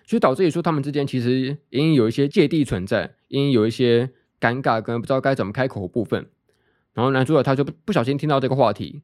[0.06, 4.10] 所以导致于说他们之间其实隐隐有一些芥蒂存在，隐隐有一些
[4.41, 6.28] 尴尬跟不知道该怎么开口的部分。
[6.93, 9.01] 然后男主角他就不小心听到这个话题，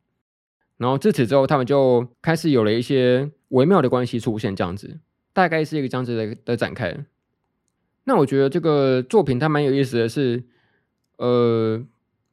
[0.77, 4.99] 然后自此之后他们就开始有了一些微妙的关系出现这样子，
[5.33, 7.05] 大概是一个这样子的的展开。
[8.05, 10.43] 那我觉得这个作品它蛮有意思的是，
[11.17, 11.83] 呃，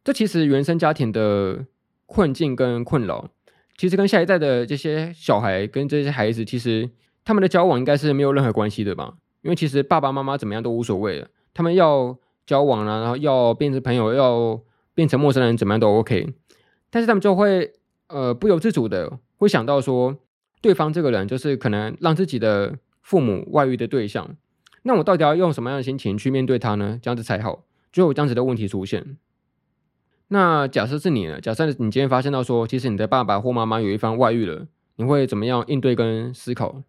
[0.05, 1.67] 这其实原生家庭的
[2.07, 3.29] 困境跟困扰，
[3.77, 6.89] 其实跟下一代的这些小孩跟这些孩子，其实
[7.25, 9.15] 他们的交往应该是没有任何关系的吧？
[9.43, 12.17] 因为其实爸爸妈妈怎么样都无所谓了，他们要
[12.47, 14.61] 交往啊，然后要变成朋友，要
[14.97, 16.35] 变成陌生人，怎么样都 OK。
[16.91, 17.75] 但是他们就会
[18.09, 20.17] 呃不由自主的会想到说，
[20.61, 24.37] 对方这个人就是可能让自己的父母外遇的对象。
[24.83, 26.99] 那我到底要用什么样的心情去面对他呢？
[27.03, 29.17] 这样子才好，就有这样子的问题出现。
[30.29, 31.41] 那假设是你呢？
[31.41, 36.83] 假设你今天发现到说，其实你的爸爸或妈妈有一方外遇了，你会怎么样应对跟思考？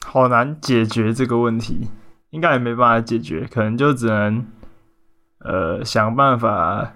[0.00, 1.88] 好难解决这个问题，
[2.30, 4.46] 应该也没办法解决，可能就只能
[5.40, 6.94] 呃想办法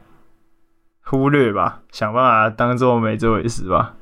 [1.13, 3.97] 忽略吧，想办法当做没这回事吧。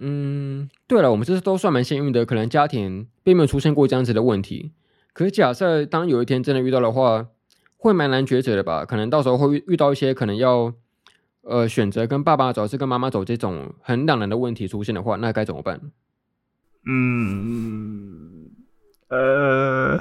[0.00, 4.72] 嗯，对了，我们这次都算蛮幸运的，可能家庭并没有出现过这样子的问题。
[5.12, 7.28] 可是假设当有一天真的遇到的话，
[7.76, 8.84] 会蛮难抉择的吧？
[8.84, 10.72] 可能到时候会遇遇到一些可能要
[11.42, 15.80] 呃选择跟爸爸走还是跟妈妈走这种很两难的问题出现的话，那该怎么办？
[16.86, 18.50] 嗯，
[19.10, 20.00] 呃，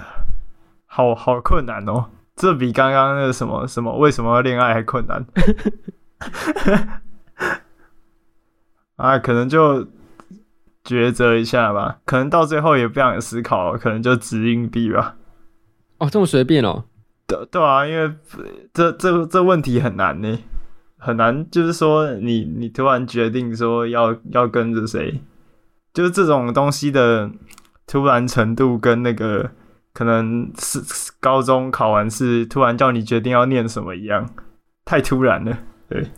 [0.87, 5.25] 好好困难哦，这比刚刚那个什么什么为什么要恋爱还困难。
[8.95, 9.87] 啊，可能就
[10.83, 15.15] 抉择一下吧，可能到最后也不想思考，可能就掷硬币吧。
[15.97, 16.85] 哦，这么随便哦？
[17.25, 18.13] 对对啊，因为
[18.73, 20.37] 这这这问题很难呢，
[20.97, 25.21] 很难，就是说你你突然决定说要要跟着谁，
[25.93, 27.31] 就是这种东西的
[27.87, 29.51] 突然程度跟那个
[29.93, 30.79] 可能是
[31.19, 34.29] 高中考完试突然叫你决定要念什么一样，
[34.83, 36.11] 太突然了，对。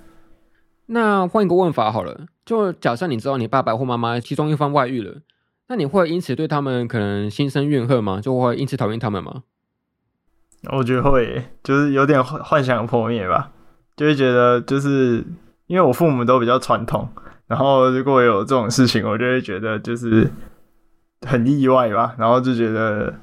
[0.88, 5.22] 那换一个问法好了，就假设你知道你爸爸或妈妈其中一方外遇了，
[5.68, 8.22] 那你会因此对他们可能心生怨恨吗？
[8.22, 9.44] 就会因此讨厌他们吗？
[10.72, 13.52] 我觉得会，就是有点幻想破灭吧，
[13.96, 15.26] 就会觉得就是
[15.68, 17.10] 因为我父母都比较传统，
[17.48, 20.32] 然后如果有这种事情，我就会觉得就是
[21.22, 23.14] 很意外吧，然后就觉得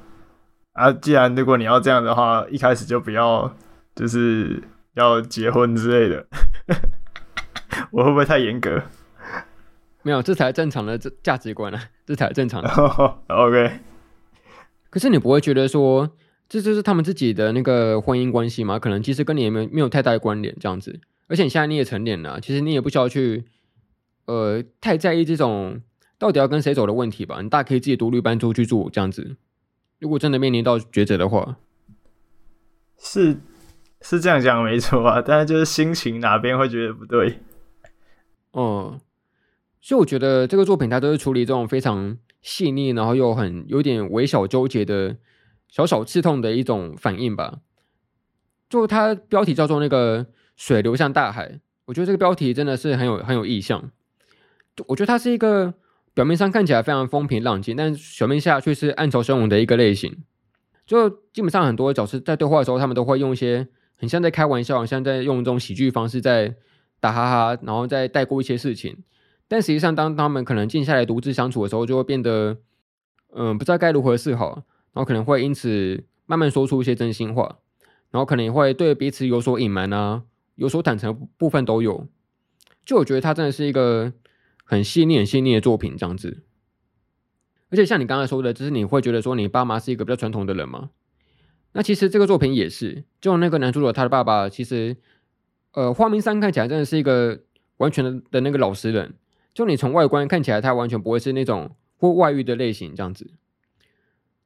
[0.73, 3.55] 啊，既然如果你要这样的话，一开始就不要
[3.95, 4.61] 就是
[4.95, 6.25] 要结婚之类的。
[7.91, 8.83] 我会不会太严格？
[10.01, 12.69] 没有，这才正常的这价值观呢、啊，这才正常的。
[13.29, 13.79] OK。
[14.89, 16.11] 可是你不会觉得说，
[16.49, 18.77] 这就是他们自己的那个婚姻关系吗？
[18.77, 20.99] 可能其实跟你也没有没有太大的关联，这样子。
[21.27, 23.45] 而且你现在你也成年了，其实你也不需要去，
[24.25, 25.81] 呃，太在意这种
[26.19, 27.41] 到底要跟谁走的问题吧。
[27.41, 29.35] 你大可以自己独立搬出去住，这样子。
[30.03, 31.57] 如果真的面临到抉择的话，
[32.99, 33.37] 是。
[34.05, 37.39] 是这样讲没错啊， 但是就是心情哪边会觉得不对，
[38.51, 38.99] 哦，
[39.79, 45.15] 所以我觉得这个作品它都是处理这种非常细腻，然后又很有点微小纠结的
[45.69, 47.59] 小小刺痛的一种反应吧。
[48.69, 50.25] 就它标题叫做那个
[50.57, 53.91] 水流向大海，我我觉得这个标题真的是很有很有意象。
[54.87, 55.75] 我觉得它是一个
[56.13, 60.15] 表面上看起来非常风平浪静，但是表面下却是暗潮汹涌的一个类型。
[60.85, 66.55] 就基本上很多角色在对话的时候，他们都会用一些很像在开玩笑，很像在用这种喜剧方式在
[66.99, 68.97] 打哈哈，然后再带过一些事情。
[69.47, 72.57] 但实际上，当他们可能静下来独自相处的时候，就会变得
[73.33, 77.57] 嗯，不知道该如何是好，然后可能会因此慢慢说出一些真心话，
[78.11, 80.23] 然后可能也会对彼此有所隐瞒啊，
[80.55, 82.07] 有所坦诚部分都有。
[82.85, 84.11] 就我觉得他真的是一个
[84.63, 86.43] 很细腻、很细腻的作品，这样子。
[87.69, 90.91] 而且像你刚才说的，就是你会觉得说你爸妈是一个比较传统的人吗？
[91.71, 94.95] 那其实这个作品也是，就那个男主角他的爸爸，其实
[95.71, 97.41] 呃，花名山看起来真的是一个
[97.77, 99.15] 完全的的那个老实人。
[99.55, 103.31] 就你从外观看起来，他完全不会是那种会外遇的类型这样子。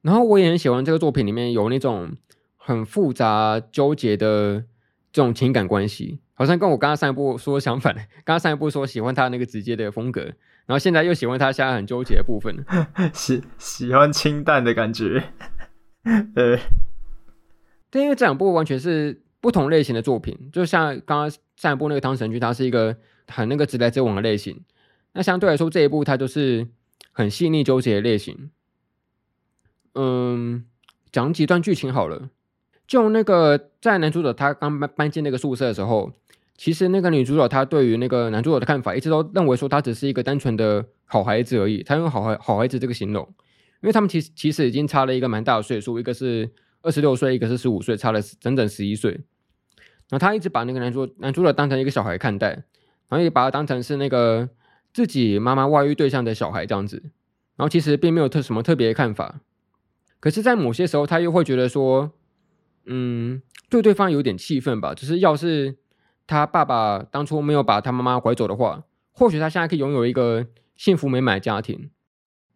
[0.01, 2.13] 然后我也很喜欢这个作品里面有那种
[2.55, 4.63] 很复杂纠结的
[5.11, 7.93] 这种情感关系，好像跟我刚刚上一部说相反。
[8.23, 10.21] 刚刚上一部说喜欢他那个直接的风格。
[10.67, 12.53] 然后现在又喜欢他现在很纠结的部分，
[13.15, 15.23] 喜喜欢清淡的感觉，
[16.35, 16.59] 呃，
[17.89, 22.97] 对，因为这两部完全是不同类型的作品，就像刚刚上一部那个汤神剧，它是一个
[23.29, 24.61] 很那个直来直往的类型，
[25.13, 26.67] 那相对来说这一部它就是
[27.13, 28.51] 很细腻纠结的类型。
[29.95, 30.65] 嗯，
[31.13, 32.29] 讲几段剧情好了，
[32.85, 36.11] 就那个在男主角他刚搬搬进那个宿舍的时候。
[36.57, 41.83] 其实那个女主角她对于那个男主角的看法，一直都认为说他只是一个单纯的好孩子而已。
[41.83, 43.23] 她用好孩好孩子这个形容，
[43.81, 46.49] 因为他们其实其实已经差了一个蛮大的岁数，一个是
[46.81, 49.11] 二十六岁，一个是十五岁，差了整整十一岁。
[50.09, 52.49] 然后她一直把那个男主男主角当成一个小孩看待，
[53.07, 54.49] 然后也把他当成是那个
[54.91, 57.03] 自己妈妈外遇对象的小孩这样子。
[57.55, 59.41] 然后其实并没有特什么特别的看法，
[60.19, 62.11] 可是，在某些时候，他又会觉得说，
[62.85, 65.77] 嗯，对对方有点气愤吧，只是要是。
[66.27, 71.89] 他爸爸当初没有把他妈妈拐走的话，或许他现在可以拥有一个幸福美满的家庭。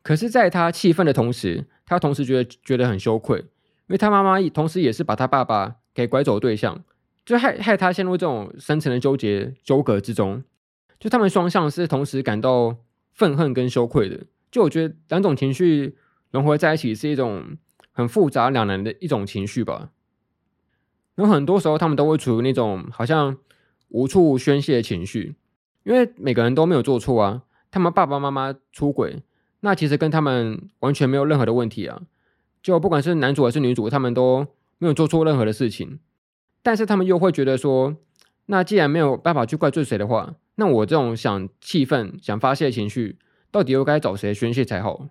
[0.04, 3.46] 可是，在他气愤的同时，他同时觉得觉得很羞愧，因
[3.88, 6.84] 为他妈妈同时也是把他爸爸给拐走的对象，
[7.24, 10.44] 就害害他陷入这种深层的纠结纠葛之中。
[11.00, 12.76] 就他们双向是同时感到
[13.14, 14.20] 愤恨跟羞愧的。
[14.52, 15.96] 就我觉得两种情绪
[16.32, 17.58] 融合在一起，是一种
[17.92, 19.92] 很复杂两难的一种情绪吧。
[21.16, 23.38] 然后很多时候，他们都会处于那种好像。
[23.92, 25.36] 无处宣泄的情绪，
[25.84, 27.44] 因为每个人都没有做错啊。
[27.70, 29.22] 他们爸爸妈妈出轨，
[29.60, 32.02] 那其实跟他们完全没有任何的问题啊。
[32.64, 36.00] 就不管是男主还是女主，他们都没有做错任何的事情。
[36.64, 37.96] 但是他们又会觉得说，
[38.48, 43.18] 那既然没有办法去怪罪谁的话，那我这种想气愤、想发泄的情绪，
[43.52, 45.08] 到底又该找谁宣泄才好？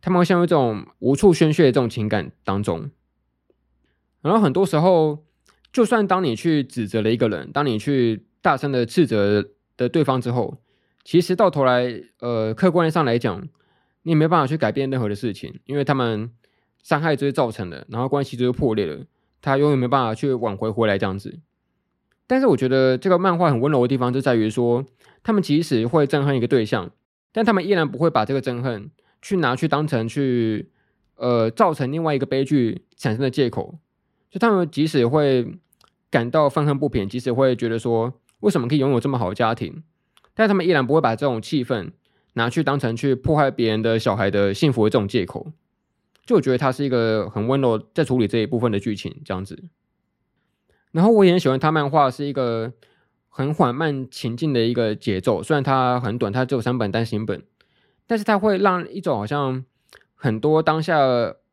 [0.00, 2.90] 他们会陷入这种无处宣泄的这种情感当中。
[4.20, 5.24] 然后很多时候。
[5.72, 10.58] 就算当你去指责了一个人，当你去大声的斥责的对方之后，
[11.02, 13.48] 其实到头来，呃，客观上来讲，
[14.02, 16.30] 你也没办法去改变任何的事情，因为他们
[16.82, 19.06] 伤害就是造成的，然后关系就是破裂了，
[19.40, 21.38] 他永远没办法去挽回回来这样子。
[22.26, 24.84] 但是我觉得这个漫画很温柔的地方就在于说，
[25.22, 26.90] 他们即使会憎恨一个对象，
[27.32, 28.90] 但他们依然不会把这个憎恨
[29.22, 30.70] 去拿去当成去，
[31.16, 33.78] 呃，造成另外一个悲剧产生的借口。
[34.32, 35.46] 就他们即使会
[36.10, 39.82] 感到愤恨不平，即使会觉得说，为什么可以拥有这么好的家庭，
[40.34, 41.92] 但他们依然不会把这种气愤
[42.32, 45.52] 拿去当成去破坏别人的小孩的幸福的这种借口。
[46.24, 49.62] 就我觉得他是一个很温柔在处理这一部分的剧情这样子。
[50.92, 52.72] 然后我也很喜欢他漫画是一个
[53.28, 57.42] 很缓慢情境的一个节奏，虽然它很短，它只有三本单行本，
[58.06, 59.64] 但是它会让一种好像
[60.14, 60.98] 很多当下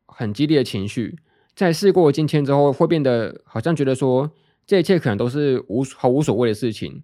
[0.06, 1.18] 很激烈的情绪。
[1.60, 4.30] 在事过境迁之后，会变得好像觉得说，
[4.66, 7.02] 这一切可能都是无毫无所谓的事情，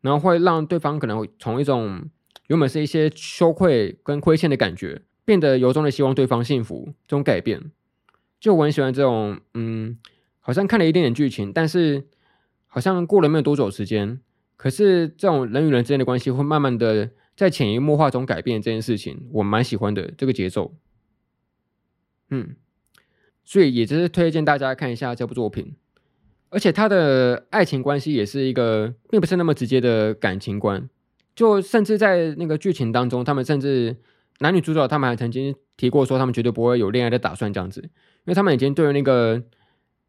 [0.00, 2.02] 然后会让对方可能从一种
[2.48, 6.92] 原本是一些羞愧跟亏欠的感觉，变得由衷的希望对方幸福。
[7.06, 7.70] 这种改变，
[8.40, 9.96] 就我很喜欢这种，嗯，
[10.40, 12.08] 好像看了一点点剧情，但是
[12.66, 14.18] 好像过了没有多久时间，
[14.56, 20.74] 可是这种人与人之间的关系会慢慢的在潜移默化中改变这件事情，我蛮喜欢的这个节奏，
[22.30, 22.56] 嗯。
[23.50, 25.74] 所以也就是推荐大家看一下这部作品，
[26.50, 30.88] 而且他的爱情关系也是一个并不是那么直接的感情观，
[31.34, 33.96] 就甚至在那个剧情当中，他们甚至
[34.38, 39.42] 男女主角他们还曾经提过说，他们绝对不会有恋爱的打算这样子，因为他们已经对那个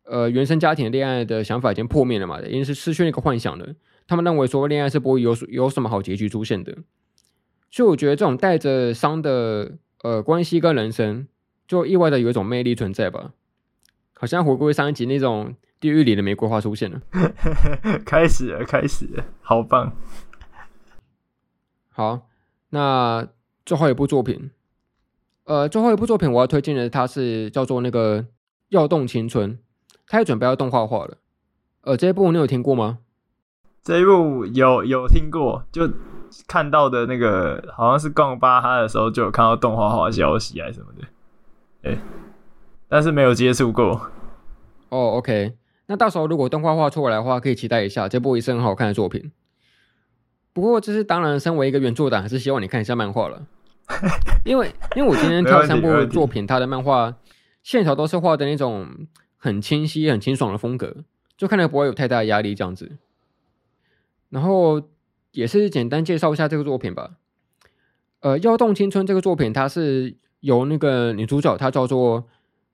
[0.04, 3.74] 呃原生家庭恋爱的想法已经破灭了嘛，已经是失去那个幻想了。
[4.06, 6.78] 他们认为说恋爱是不会有有什么好结局出现的，
[7.72, 11.28] 所以我觉得这种带着伤的呃关系跟人生。
[11.72, 13.32] 就意外的有一种魅力存在吧，
[14.14, 17.00] 好像回归上一集那种地狱里的玫瑰花出现了。
[18.06, 19.94] 开始了，开始了，好棒。
[21.88, 22.28] 好，
[22.72, 23.26] 那
[23.66, 24.52] 最后一部作品，
[25.46, 28.24] 呃，最后一部作品我要推荐的，它是叫做那个
[28.68, 29.54] 《要动青春》，
[30.08, 31.20] 它也准备要动画化了。
[31.84, 32.98] 呃，这一部你有听过吗？
[33.82, 35.90] 这一部有有听过，就
[36.50, 41.08] 看到的那个好像是逛巴哈的时候就有看到动画化消息还是什么的，
[41.84, 42.00] 哎、欸，
[42.88, 44.10] 但是没有接触过。
[44.90, 45.54] 哦，OK，
[45.88, 49.32] 那到时候如果动画画出来的话，可以期待一下，这部也是很好看的作品。
[50.54, 53.48] 不过这是当然，身为一个原作党，还是希望你看一下漫画了，
[54.44, 57.16] 因为因为我今天挑三部作品，它的漫画
[57.64, 59.08] 线条都是画的那种
[59.38, 61.06] 很清晰、很清爽的风格，
[61.38, 62.98] 就看来不会有太大的压力这样子。
[64.30, 64.82] 然后
[65.32, 67.12] 也是简单介绍一下这个作品吧。
[68.20, 72.28] 呃，《妖动青春》这个作品，它是由那个女主角，她叫做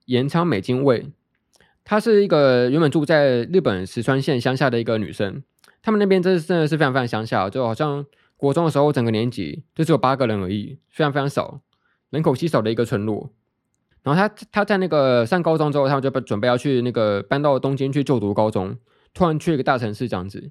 [0.04, 1.10] 岩仓美津卫，
[1.84, 5.42] 她是一个原本住在日本石川县乡下的一个女生。
[5.80, 8.04] 他们那边真的真的是非常非常乡下，就好像
[8.36, 11.60] 国中的时候，整个年级就只有八个人而已，非常非常少，
[12.10, 13.30] 人口稀少的一个村落。
[14.02, 18.76] 然后她她在那个上高中之后，他们就准备要去那个搬到东京去就读高中，
[19.14, 20.50] 突然去一个大城市这样子。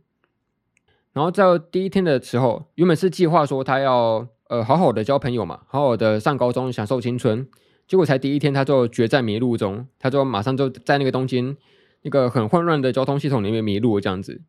[1.13, 7.47] 然后在第一天的时候，原本是计划说她要呃好好的交朋友嘛，好好的上高中，享受青春。
[7.87, 11.55] 结果才第一天，他就决在迷路中，他就马上就在那个东京
[12.01, 14.41] 那个很混乱的交通系统里面迷路这样子。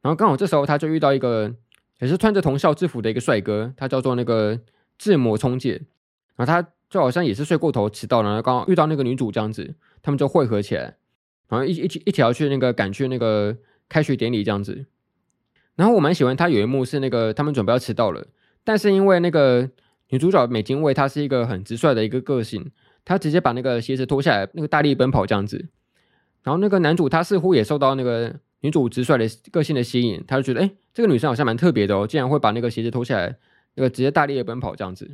[0.00, 1.54] 然后刚好这时候他就遇到一个
[2.00, 4.60] 也是穿着同校制服的一个帅哥，他叫做那个
[4.98, 5.82] 志摩聪介。
[6.34, 10.96] 然后他就好像也是睡过头迟到了，然后刚好遇到那个女主这样子，他们就汇合起来，
[11.48, 13.56] 然后一一起一起要去那个赶去那个
[13.88, 14.86] 开学典礼这样子。
[15.76, 18.26] 然后我蛮喜欢他有一幕是那个他们准备要迟到了，
[18.64, 19.68] 但是因为那个
[20.10, 22.70] 女主角美津卫她是一个很直率的一个个性，
[23.04, 25.68] 她直接把那个鞋子脱下来，那个大力奔跑这样子。
[26.42, 33.36] 然后那个男主他似乎也受到那个女主直率的个性的吸引，他就觉得哎，这个女生好像蛮特别的哦，竟然会把那个鞋子脱下来，
[33.76, 35.06] 那个直接大力的奔跑这样子。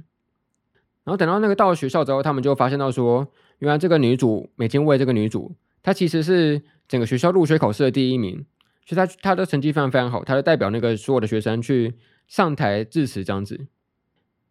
[1.04, 3.28] 然后等到那个到了学校之后，他们就发现到说，
[3.58, 8.44] 原来这个女主美津卫这个女主，她其实是整个学校入学考试的第一名。
[8.84, 11.94] 其实她她的成绩非常非常好，她就代表那个所有的学生去
[12.28, 13.66] 上台致辞这样子，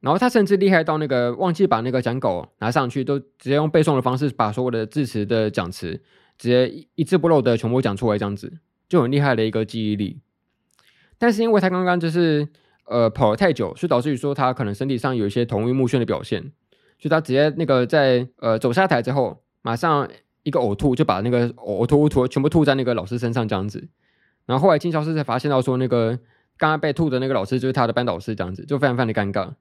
[0.02, 6.02] 然后他甚至厉害到那个忘记把那个讲稿拿上去，都直接用背诵的方式把所有的致辞的讲词
[6.38, 8.52] 直接一字不漏的全部讲出来这样子，
[8.90, 10.20] 就很厉害的一个记忆力。
[11.18, 12.48] 但是因为他刚刚就是
[12.86, 16.42] 呃跑了太久，所以导致于说他可能身体上有一些头晕目眩的表现，
[17.00, 20.08] 所以他直接那个在呃走下台之后，马上
[20.44, 23.88] 一个呕吐就把那个呕吐吐全部吐在那个老师身上这样子。
[24.46, 26.18] 然后后来进教室才发现到说，那个
[26.58, 29.54] 刚刚被吐的那个老师就是他的班导师，这样子就非常非常的尴尬。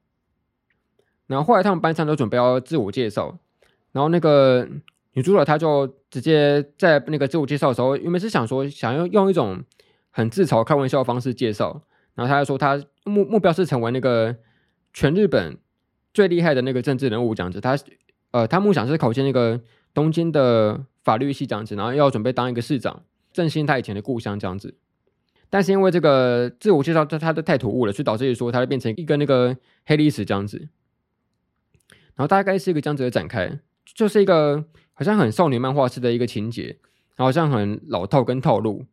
[1.27, 3.39] 然后后来他们班上都准备要自我介绍，
[3.93, 4.69] 然后那个
[5.13, 9.63] 女主角她就直接在那个自我介绍的时候，原本是想说想要用一种
[10.11, 11.83] 很自嘲、开玩笑的方式介绍，
[12.15, 14.37] 然后她就说她目目标是成为那个
[14.93, 15.59] 全日本
[16.15, 17.61] 最厉害的那个政治人物，这样子。
[17.61, 17.77] 她
[18.31, 19.61] 呃，她梦想是考进那个
[19.93, 23.03] 东京的法律系，这样子，然后要准备当一个市长。
[23.33, 24.75] 振兴他以前的故乡这样子，
[25.49, 30.69] 但是因为这个自我介绍他他的太突兀了，所以导致于说他会变成一个那个黑历史这样子。
[32.15, 36.79] 然后大概是一个这样子的展开，就是一个好像很少女漫画式的一个情节，
[37.15, 38.87] 然后好像很老套跟套路。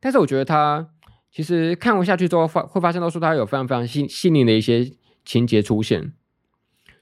[0.00, 0.88] 但是我觉得他
[1.30, 4.90] 其实看完下去之后，发会发现到说他有非常非常细细腻的一些
[5.24, 6.12] 情节出现。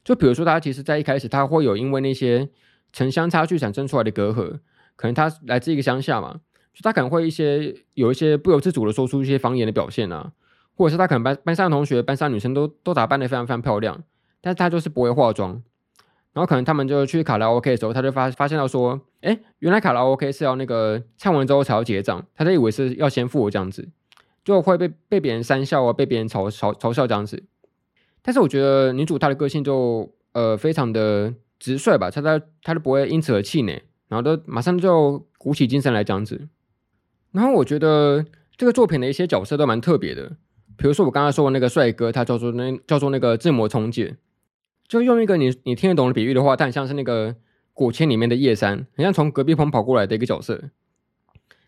[0.05, 2.49] 就比如说他其实在一开始他会有因为那些
[2.93, 4.59] 城乡差距产生出来的隔阂，
[4.97, 6.41] 可能他来自一个乡下嘛。
[6.77, 10.31] 就他可能会一些有一些不由自主的说出一些方言的表现啊，
[10.75, 14.05] 或者是他可能班班上的同学、班上女生都都打扮的非常非常漂亮，
[14.43, 15.63] 但是他就是不会化妆，
[16.35, 23.89] 然后可能他们就去卡拉 OK 的时候，他就发发现到说，哎，原来卡拉 OK 是要那个唱完之后才要结账，他就以为是要先付我这样子，
[24.45, 27.43] 就会被被别人讪笑啊，被别人嘲嘲嘲笑这样子。
[28.21, 36.47] 但是我觉得女主她的个性就呃非常的直率吧，她她她就不会因此而气馁，然后都马上就鼓起精神来这样子。
[37.37, 38.25] 然后我觉得
[38.57, 40.27] 这个作品的一些角色都蛮特别的，
[40.79, 44.17] 比如说我刚刚说的那个帅哥，他叫做那叫做那个志摩聪介，
[44.89, 47.37] 就用一个你你听得懂的比喻的话，他很像是那个
[47.75, 50.71] 果切里面的叶山，很像从隔壁棚跑过来的一个角色。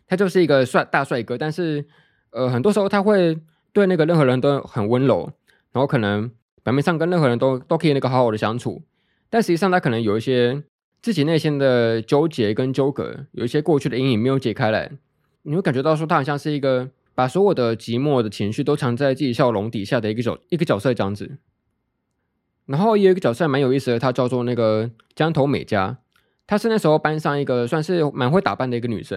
[0.06, 1.84] 他就是一个帅大帅哥，但是
[2.30, 3.38] 呃很多时候他会
[3.74, 5.30] 对那个任何人都很温柔，
[5.72, 6.30] 然后可能
[6.64, 8.80] 表面上跟任何人都都可以那个好好的相处，
[9.28, 10.62] 但实际上他可能有一些
[11.02, 14.92] 自己内心的纠结跟纠葛，有一些过去的阴影没有解开来。
[15.48, 21.38] 你会感觉到说，他好像是一个把所有的寂寞的情绪都藏在自己笑容底下的一个角一个角色这样子。
[22.66, 25.96] 然后也有一个角色蛮有意思的，他叫做那个江头美嘉，
[26.46, 29.16] 她是那时候班上一个算是蛮会打扮的一个女生，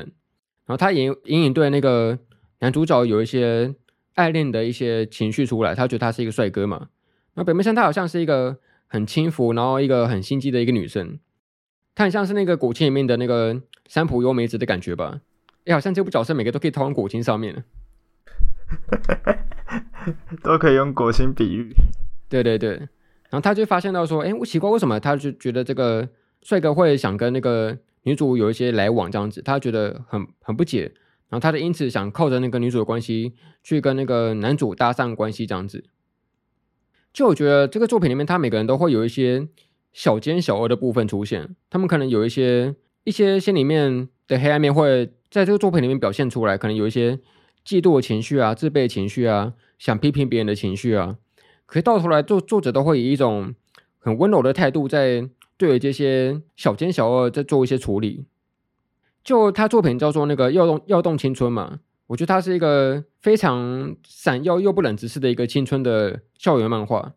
[0.66, 2.18] 然后她隐隐隐对那个
[2.60, 3.76] 男主角有一些
[4.14, 6.88] 爱恋的一些情绪出来，她觉得他是一个帅哥嘛。
[7.34, 8.58] 然后表面上她好像是一个
[8.88, 11.20] 很轻浮，然后一个很心机的一个女生，
[11.94, 15.20] 她很像是那个古琴里面的那个三浦优美子的感觉吧。
[15.66, 17.64] 哎，好像这部角色每个都可以套用古琴上面，
[20.44, 21.74] 都可以用古琴比喻。
[22.30, 26.10] 对对对，然后他就发现到说，哎，我奇怪为什么他就觉得这个。
[26.44, 30.92] 帅哥会想跟那个女主有一些来往，这样子，他觉得很很不解，
[31.30, 35.86] 然后他就因此想靠着那个女主的关系去跟那个男主搭上关系，这样子。
[37.14, 39.48] 就我觉得这个作品里面，他每个人都会有一些
[39.94, 47.18] 小奸小恶的部分出现，他们可能有一些一些心里面的黑暗面会在这个作品里面表现出来，可能有一些
[47.66, 51.18] 嫉妒的情绪啊、自卑的情绪啊、想批评别人的情绪啊，
[51.66, 53.56] 可是到头来作作者都会以一种
[53.98, 55.28] 很温柔的态度在。
[55.58, 58.26] 对于这些小奸小恶在做一些处理，
[59.24, 67.14] 就他作品叫做那个要动要动青春嘛，我觉得他是一个非常闪耀又不忍直视的一个青春的校园漫画，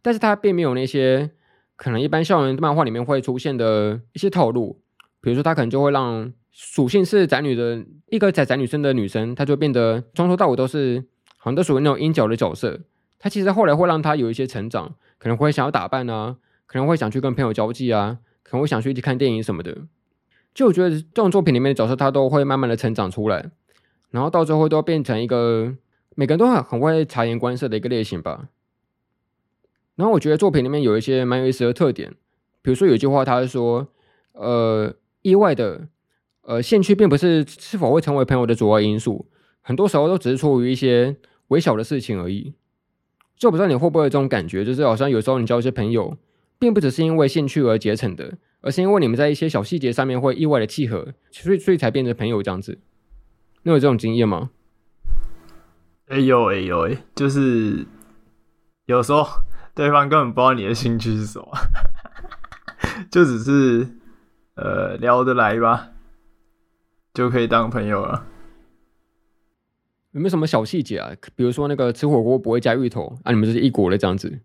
[0.00, 1.32] 但是他并没有那些
[1.74, 4.80] 可能一般校园漫画里面会出现的一些套路，
[5.20, 11.02] 比如说他可能就会让属性是宅女的一个宅宅女生的女生，她就变得从头到尾都是
[11.36, 12.78] 好像都属于那种阴角的角色，
[13.18, 16.36] 她其实后来会让她有一些成长，可能会想要打扮啊。
[16.64, 19.76] 可能会想去跟朋友交际啊，可能会想去一起看电影什么的。
[20.54, 23.50] 就我觉得这种作品里面的角色，她都会慢慢的成长出来，
[24.08, 25.76] 然后到最后都变成一个
[26.14, 28.48] 每个人都很很会察言观色的一个类型吧。
[29.96, 32.14] 然后我觉得作品里面有一些蛮有意思的特点，
[32.62, 33.88] 比如说有一句话，他是说，
[34.32, 35.88] 呃，意外的，
[36.52, 39.26] 呃，兴趣并不是是否会成为朋友的主要因素，
[39.62, 41.16] 很多时候都只是出于一些
[41.48, 42.54] 微小的事情而已。
[43.36, 46.16] 就不知道你会不会有这种感觉，就是好像有时候你交一些朋友。
[46.58, 52.78] 并不只是因为兴趣而结成的，而是因为你们在一些小细节上面会意外的契合，所以所以才变成朋友这样子。
[53.64, 54.50] 你有这种经验吗？
[56.06, 57.84] 哎呦哎呦哎，就是
[58.86, 59.26] 有时候
[59.74, 61.48] 对方根本不知道你的兴趣是什么，
[63.10, 63.88] 就只是
[64.54, 65.88] 呃聊得来吧，
[67.14, 68.26] 就可以当朋友了。
[70.12, 71.10] 有没有什么小细节啊？
[71.34, 74.40] 比如说那个吃火锅不会加芋头啊，你们就是一国的这样子。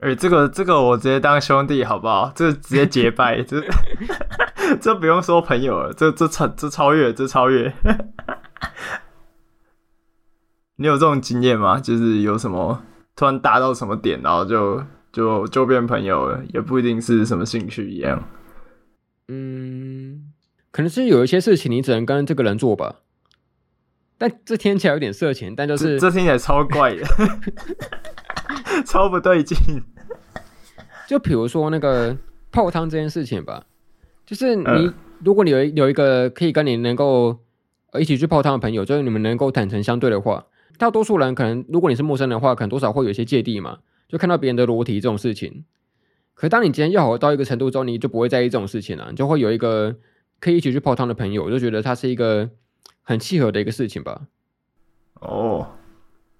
[0.00, 2.32] 哎、欸，这个这个我直接当兄弟好不好？
[2.34, 3.62] 这直接结拜， 这
[4.80, 7.72] 这不用说朋友了，这这超这超越这超越。
[10.76, 11.78] 你有这种经验吗？
[11.78, 12.82] 就是有什么
[13.14, 14.82] 突然达到什么点，然后就
[15.12, 18.28] 就就变朋友了，也不一定是什么兴趣一样。
[19.28, 20.31] 嗯，
[20.72, 23.02] 可能是有一些事情你只能跟这个人做吧。
[24.18, 27.04] 但这听起来有点色情，但就是这，这听起来超怪的，
[28.86, 29.56] 超不对劲。
[31.08, 32.16] 就比如说那个
[32.50, 33.66] 泡汤这件事情吧，
[34.24, 34.92] 就是你
[35.24, 37.36] 如果你有有一个可以跟你能够
[37.98, 40.46] 一起去泡汤的朋友，就是你们能够坦诚相对的话，
[40.78, 45.64] 大多数人可能如果你是陌生人的话，可能多少会有一些芥蒂嘛，就看到别人的裸体这种事情。
[46.34, 49.94] 可当你今天要好到一个程度之后，你就不会在意这种事情了，你就会有一个
[50.42, 52.50] 可以一起去泡汤的朋友，我就觉得它是一个
[53.02, 54.22] 很契合的一个事情吧。
[55.20, 55.76] 哦，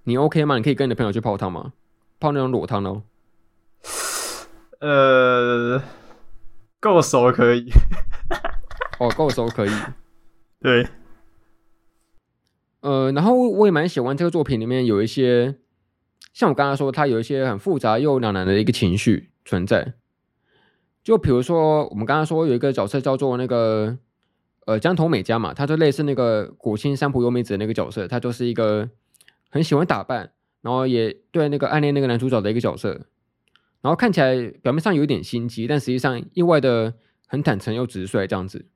[0.02, 0.56] 你 OK 吗？
[0.56, 1.72] 你可以跟你的朋友去泡汤吗？
[2.18, 3.04] 泡那种裸汤哦。
[4.80, 5.80] 呃，
[6.80, 7.70] 够熟可以。
[8.98, 9.70] 哦，够熟可以。
[10.58, 10.88] 对。
[12.80, 15.54] 呃，然后我也蛮喜欢这个作品里面有一些，
[16.32, 19.94] 像我刚刚说，它有一些很复杂又两难的一个情绪存在。
[21.02, 23.96] 就比如说，我们刚刚说有一个角色叫做那个
[24.66, 28.88] 呃江头美嘉嘛，他就类似那个古清三浦优美子的那个角色，他就是一个
[29.50, 33.06] 很喜欢打扮，然后也对那个暗恋那个男主角的一个角色。
[33.80, 36.94] 然后看起来表面上有点心机，但实际上意外的
[37.26, 38.66] 很坦诚又直率这样子。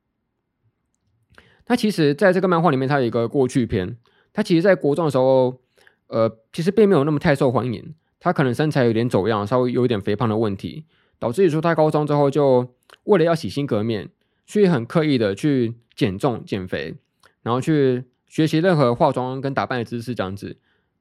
[1.65, 3.97] 他其实在这个漫画里面，他有一个过去篇。
[4.33, 5.61] 他其实，在国中的时候，
[6.07, 7.95] 呃，其实并没有那么太受欢迎。
[8.19, 10.85] 他可能身材有点走样，稍微有一点肥胖的问题，
[11.19, 14.09] 导致于说他高中之后就为了要洗心革面，
[14.45, 16.95] 去很刻意的去减重减肥，
[17.43, 20.47] 然后去学习任何化妆跟打扮的知识这样子，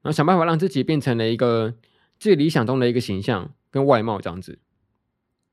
[0.02, 1.74] 然后想办法让自己变成了一个
[2.18, 3.52] 自己理想中的一个形象。
[3.68, 4.58] 跟外貌这样子，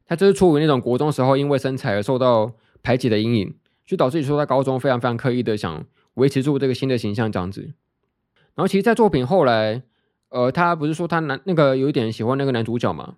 [0.05, 3.55] 他就是出于那种国中时候因为身材而受到排挤的阴影，
[3.85, 7.73] 就导致你说他高中非常非常刻意的想维持住这个新的形象这样子。
[8.55, 9.83] 然后其实，在作品后来，
[10.29, 13.15] 呃，他不是说他男那个有一点喜欢那个男主角嘛，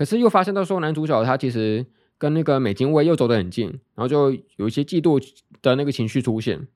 [0.00, 1.84] 可是又发现到说男主角他其实
[2.16, 5.22] 跟那个美津卫又走得很近，然后就有一些嫉妒
[5.60, 6.66] 的那个情绪出现。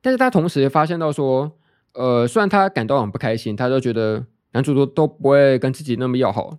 [0.00, 1.52] 但是他同时发现到说，
[1.92, 6.58] 呃，虽然他感到很不开心，他就觉得男主都都不会跟自己那么要好。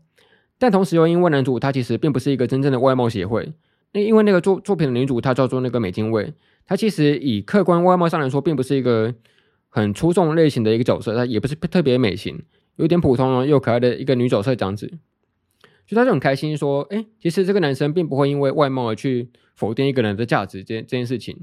[0.57, 3.51] 但同时又因为男主他其实并不是一个真正的外貌协会，
[3.91, 6.33] 那因为那个作作品的女主她叫做那个美津卫，
[6.65, 9.13] 她其实以客观外貌上来说，并不是一个
[9.67, 12.41] 很出众类型的一个角色，她也不是特别美型，
[12.77, 14.89] 有点普通又可爱的一个女角色这样子。
[15.85, 21.35] 所以她就很开心说，哎，其实这个男生并不会因为外貌而去否定一个人的价值这这件事情，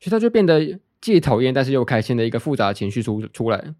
[0.00, 3.74] 所以他就变得既讨厌但是又开心的一个复杂情绪出出来。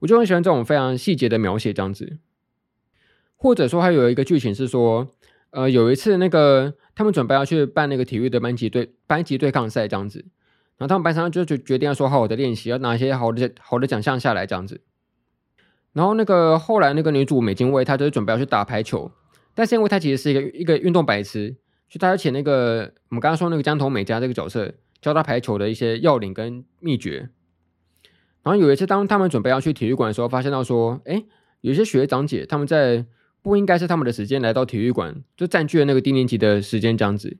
[0.00, 2.18] 我就很喜欢这种非常细节的描写这样子，
[3.36, 5.08] 或者说还有一个剧情是说。
[5.52, 10.24] 呃，有一次那个他们准备要去办那个体育的班级对班级对抗赛这样子，
[10.78, 14.80] 然后他们班上就决决定要说好好的练习，要拿一些好的好的奖项下来这样子。
[15.92, 19.10] 然后那个后来那个女主美津卫，她就是准备要去打排球，
[19.60, 21.50] 但是因为他其实是一个一个运动白痴，
[21.90, 27.28] 所以她要请那个我们刚刚说那个江头美嘉这个角色教他排球的一些要领跟秘诀。
[28.42, 31.22] 然后有一次当他们准备要去体育馆的时候，发现到说，哎，
[31.60, 33.04] 有些学长姐他们在。
[33.42, 37.38] 不应该是他们的时间来到体育馆，就占据了那个低年级的时间这样子。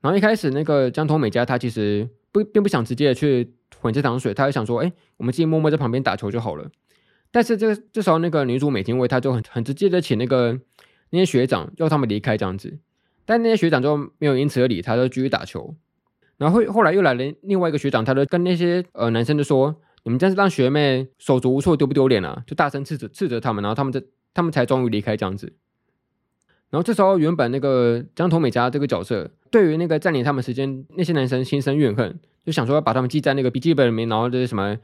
[0.00, 6.70] 然后一开始那个江头美嘉他其实不并不想直接去混这场水，他就想说，哎，我们自己默默在旁边打球就好了。
[7.30, 10.58] 但是这这时候那个女主美津卫他就很很直接的请那个
[11.10, 12.78] 那些学长要他们离开这样子，
[13.24, 15.74] 但那些学长就没有因此而理他，就继续打球。
[16.36, 22.42] 然后后来又来了另外一个学长，他就跟那些呃男生就说，你们这样子让学妹手足无措，丢不丢脸啊？
[22.46, 24.00] 就大声斥责斥责他们，然后他们就。
[24.36, 25.52] 他们才终于离开这样子，
[26.68, 34.76] 然后这时候原本那个江头美嘉这个角色，对于那个占领他们时间那些男生心生怨恨，就想说要把他们记在那个笔记本里面，然后就是什么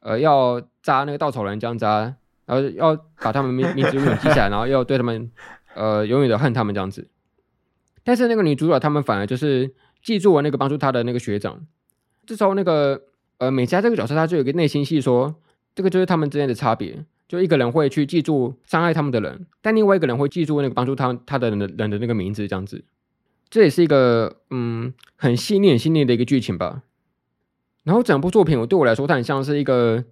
[0.00, 2.00] 呃要扎那个稻草人这样扎，
[2.44, 5.30] 然后要把他们名名字永远记下来，然后要对他们
[5.78, 7.08] 呃永远的恨他们这样子。
[8.04, 9.72] 但是那个女主角他们反而就是
[10.02, 11.66] 记住了那个帮助他的那个学长。
[12.26, 13.02] 这时候那个
[13.38, 15.34] 呃美嘉这个角色，他就有个内心戏说，
[15.74, 17.04] 这个就是他们之间的差别。
[17.28, 22.82] 就一个人会去记住伤害他们的人，但另外一个人会记住那个帮助他他的人的人的那个名字，这样子，
[23.50, 26.82] 这也是一个嗯很细腻、很细腻的一个剧情吧。
[27.84, 30.02] 然后整部作品，我对我来说，它很像是一个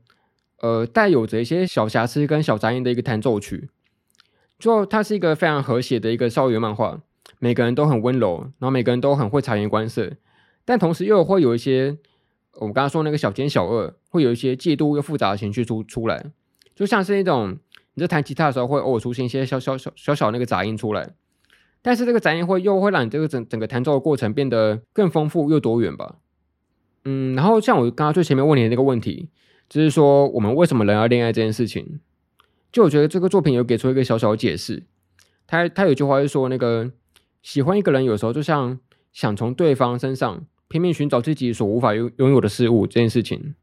[0.61, 3.71] 呃带有着一些小瑕疵跟小杂音的一个弹奏曲。
[4.59, 7.01] 就它是一个非常和谐的一个校园漫画，
[7.39, 10.13] 每个人都很温柔，然后每个人都很会察言观色，
[10.65, 11.97] 但同时又会有一些
[12.55, 16.33] 我们刚刚说那个小奸小恶，会有一些嫉妒又复杂的情绪出出来。
[16.75, 17.59] 就像是那种
[17.95, 21.11] 你在弹吉他的时候会偶尔出现一些小小小小小那个杂音出来，
[21.83, 26.17] 但是这个杂音会又会让你这个整整个弹奏的过程变得更丰富又多元吧。
[27.05, 29.29] 嗯，然后像我刚刚最前面问你的那个问题，
[29.69, 32.01] 就是说我们为什么人要恋爱这件事情，
[32.77, 34.83] 就我觉得这个作品有给出一个小小的解释。
[35.47, 36.93] 他他有句话是说，那个
[37.43, 38.79] 喜欢一个人有时候就像
[39.15, 43.55] 想从对方身上拼命寻找自己所无法拥拥有的事物这件事情，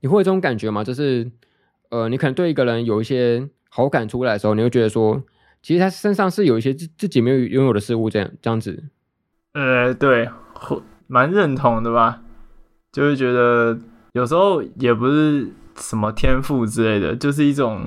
[0.00, 0.82] 你会有这种感觉吗？
[0.82, 1.30] 就是。
[1.90, 5.22] 呃，你可能对一个人有一些好感出来的时候，你会觉得说，
[5.62, 8.84] 其实他身上是有一些自自己没有拥有的事物，这样这样子。
[9.52, 10.26] 呃，对，
[11.06, 12.22] 蛮认同的吧？
[12.90, 13.78] 就是觉得
[14.12, 17.86] 有时候也不是什么天赋之类的，就是一种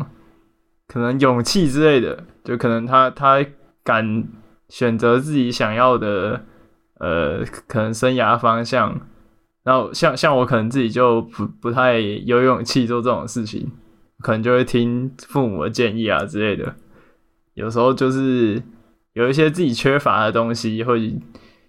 [0.88, 3.46] 可能勇气之类的，就可能他他
[3.84, 4.24] 敢
[4.70, 6.44] 选择自己想要的，
[7.00, 9.00] 呃，可能生涯方向。
[9.64, 13.72] 然后像像我可能自己就不不太有勇气做这种事情。
[14.22, 16.74] 可能就会听父母的建议啊之类的，
[17.54, 18.64] 有时候就是
[19.12, 21.20] 有一些自己缺乏的东西，会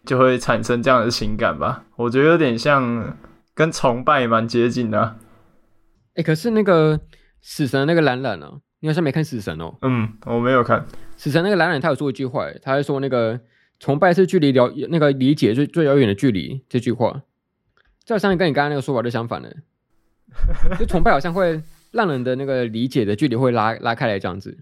[0.07, 1.83] 就会产生这样的情感吧。
[1.97, 3.17] 我觉得有点像
[3.53, 5.17] 跟崇拜蛮接近的。
[6.17, 7.01] 哎、欸，可是那个
[7.41, 8.61] 死神那个蓝蓝呢？
[8.81, 9.75] 你好像没看死神哦。
[9.83, 10.85] 嗯，我没有看
[11.17, 13.39] 死神那个蓝蓝，他有说一句话，他还说那个
[13.79, 17.23] 崇拜是距离了那个理解最最遥远的距离这句话，
[18.05, 19.51] 这好像跟你刚刚那个说法就相反了。
[20.79, 21.63] 就崇拜好像会。
[21.93, 24.59] 让人的那个理解的距离会拉拉开来，这样子。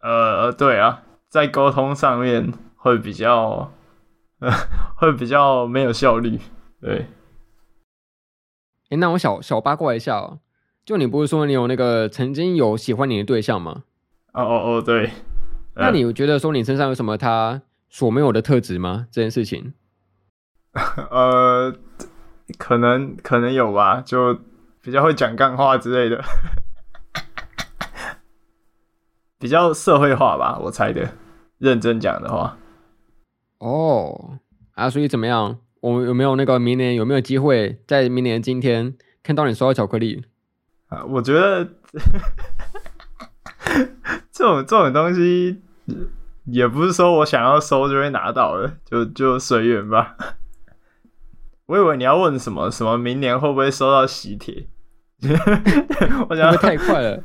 [0.00, 3.70] 呃，对啊，在沟通上面会比较，
[4.38, 4.50] 呃，
[4.96, 6.38] 会比较没有效率。
[6.80, 7.04] 对。
[8.90, 10.40] 哎，那我小小八卦一下哦，
[10.84, 13.84] 就你不是说你有那个曾经有喜欢你的对象吗？
[14.32, 15.10] 哦哦哦，对。
[15.76, 19.06] 那你觉得说你身上有什么他所没有的特质吗？
[19.10, 19.74] 这件事情？
[21.10, 21.74] 呃，
[22.58, 24.38] 可能可能有吧，就。
[24.80, 26.24] 比较会讲干话之类的，
[29.38, 31.10] 比较社会化吧，我猜的。
[31.58, 32.56] 认真讲的话，
[33.58, 34.38] 哦，
[34.74, 35.58] 啊，所以怎么样？
[35.80, 40.24] 我有没有那个明年有没有机会在明年今天看到你收到巧克力？
[40.88, 41.68] 啊，我觉得
[44.32, 45.60] 这种这种东西
[46.46, 50.16] 也不是说我想要收就会拿到的，就就随缘吧。
[51.66, 54.66] 我以为你要问什么什么，明年会不会收到喜帖？
[56.30, 57.22] 我觉得太快了，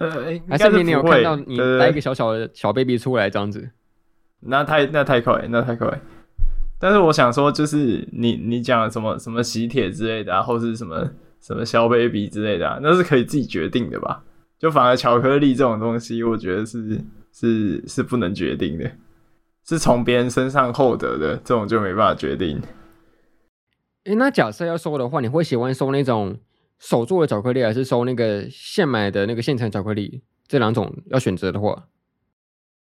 [0.00, 3.70] 呃，还是明年有看到你带一个小小的小 baby 出来这样子？
[4.40, 6.00] 那太那太快，那太快。
[6.80, 11.10] 但是我想说，就是你你讲什么什么喜帖之类的啊，或是什么
[11.40, 14.22] 什么小 baby 之类的啊，那是可以自己决定的吧？
[14.58, 18.90] 就反而巧克力这种东西，我觉得是是是不能决定的，
[19.66, 22.60] 是从别人身上获得的，这种就没办法决定。
[24.04, 26.38] 诶，那假设要收的话，你会喜欢收那种
[26.78, 30.22] 手做的巧克力，还是收那个现买的那个现成巧克力？
[30.46, 31.87] 这两种要选择的话。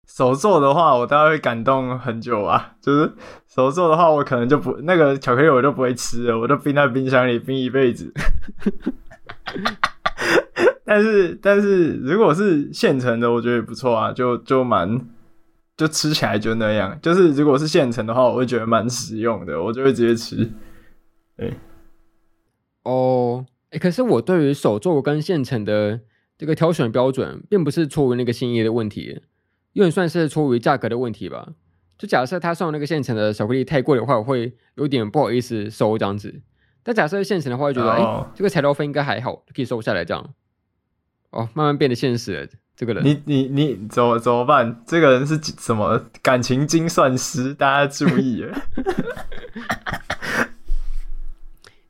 [0.05, 2.75] 手做的话，我大概会感动很久啊。
[2.81, 3.11] 就是
[3.47, 8.13] 手做的话，我可能就不那个巧克力，我就不会吃了，我就冰在冰箱里冰一辈子。
[10.85, 14.99] 但是，但是如果是现成的，我觉得也不错啊，就就蛮
[15.75, 16.99] 就吃起来就那样。
[17.01, 20.51] 就是如果是现成的话，我会觉得蛮实用的，我就会直接吃。
[21.37, 21.53] 对，
[22.83, 26.01] 哦，哎，可是我对于手做跟现成的
[26.37, 29.21] 这个挑选标准，并不是出于那个心意的问题。
[29.73, 31.49] 因为算是出于价格的问题吧，
[31.97, 36.41] 就假设他送那个现成的巧克力太贵的话，我会有点不好意思收这样子。
[36.83, 38.21] 但假设现成的话，会觉得哎、oh.
[38.21, 40.33] 欸，这个材料费应该还好，可以收下来这样。
[41.31, 43.03] 哦，慢慢变得现实了，这个人。
[43.03, 44.83] 你你你怎么怎么办？
[44.85, 47.53] 这个人是什么感情精算师？
[47.53, 48.61] 大家注意了。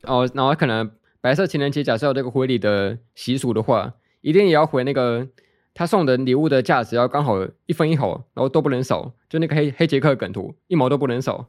[0.04, 5.28] 哦，然后可能白色情人节假设有这个婚礼的习俗的话，一定也要回那个。
[5.74, 11.46] 他送的礼物的价值要刚好一分一毫，然后都不能少，就那个黑黑杰克梗图，一毛都不能少，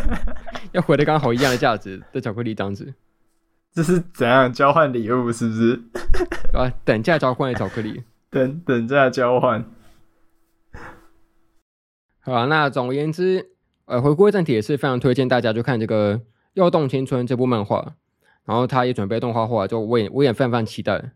[0.72, 2.92] 要回的刚好一样的价值的巧克力这样子。
[3.72, 5.32] 这是怎样交换礼物？
[5.32, 5.82] 是不是？
[6.52, 9.64] 啊，等价交换的巧克力， 等等价交换。
[12.20, 13.50] 好啊，那总而言之，
[13.86, 16.18] 呃，回归正题也是非常推荐大家去看这个
[16.54, 17.94] 《跃动青春》这部漫画，
[18.44, 21.12] 然后他也准备动画化，就我也我也非常非常期待。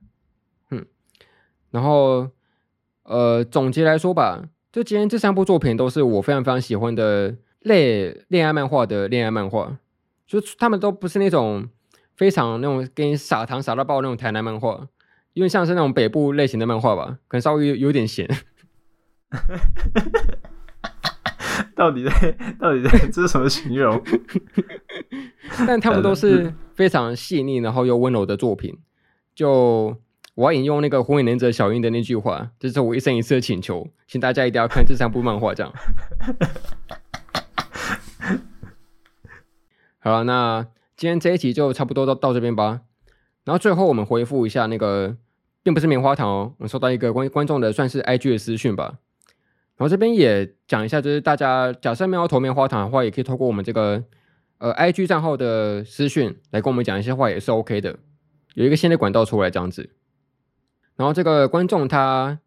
[1.71, 2.29] 然后，
[3.05, 4.43] 呃，总结来说吧，
[4.73, 9.79] 就今天这三部作品都是我非常非常喜欢的类恋爱漫画的恋爱漫画，
[10.27, 11.69] 就他们都不是那种
[12.17, 14.89] 非常那种给你撒糖撒到爆那种台南漫画，
[15.33, 18.29] 因为像是那种北部类型的漫画吧，可能稍微有，有点咸。
[21.77, 22.11] 到底在
[22.59, 24.03] 到底在这是什么形容？
[25.67, 28.77] 但他们都 是非常细腻然后又温柔的作品，
[29.37, 29.97] 就。
[30.41, 35.53] 我要引用那个《火影忍者》小樱的那句话，这是我一生一次的请求，请大家一定要看这三部漫画。
[35.53, 35.71] 这样，
[40.01, 40.67] 好了，那
[40.97, 42.81] 今天这一集就差不多到到这边吧。
[43.45, 45.15] 然后最后我们回复一下那个，
[45.63, 48.95] 并不是棉花糖哦，我们收到一个关于观众的算是 IG 的私讯吧。
[49.77, 54.03] 然后这边也讲一下，就是大家假设没有投棉花糖的话，也可以透过我们这个
[54.57, 57.99] 呃 IG 账号的私讯来跟我们讲一些话，也是 OK 的。
[58.55, 59.91] 有一个新的管道出来这样子。
[61.01, 62.39] 然后这个观众他，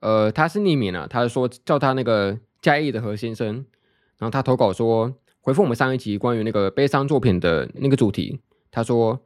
[0.00, 3.66] 呃，他是匿名啊，他说叫他那个嘉义的何先生，
[4.16, 8.40] 然后他投稿说回复我们上一集关于那个悲伤作品的那个主题，
[8.70, 9.20] 他说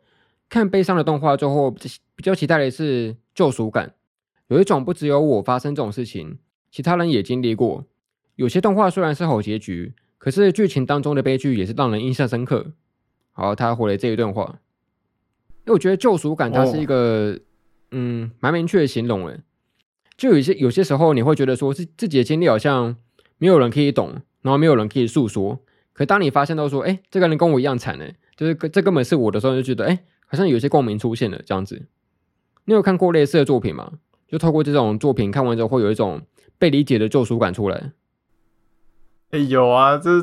[0.49, 3.95] 看悲伤的动画之后，比较期待的是救赎感，
[4.49, 6.39] 有一种不只有我发生这种事情，
[6.73, 7.85] 其他人也经历过。
[8.35, 12.73] 有些动画虽然是好结局，可是剧情当中的悲剧也是让人印象深刻。
[13.31, 14.59] 好，他回了这一段话，
[15.67, 17.39] 因为我觉得救赎感它是一个。
[17.93, 19.41] 嗯，蛮明确的形容诶，
[20.17, 22.97] 就有些有些时候你会觉得说，是自己的经历好像
[23.39, 25.61] 没有人可以懂，然后没有人可以诉说。
[25.93, 31.83] 可当你发现到说，哎，这个人跟我一样惨呢，就是这根本是我的时候，就觉得，哎，好像有些共鸣出现了这样子。
[32.65, 33.93] 你有看过类似的作品吗？
[34.27, 36.23] 就透过这种作品看完之后，会有一种
[36.59, 37.93] 被理解的救赎感出来。
[39.33, 40.19] 哎，有啊，这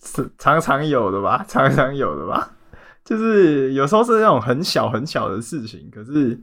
[0.00, 2.56] 是常常有的吧， 常常有的吧。
[3.04, 6.40] 就是有时候是那种很小很小的事情，可是。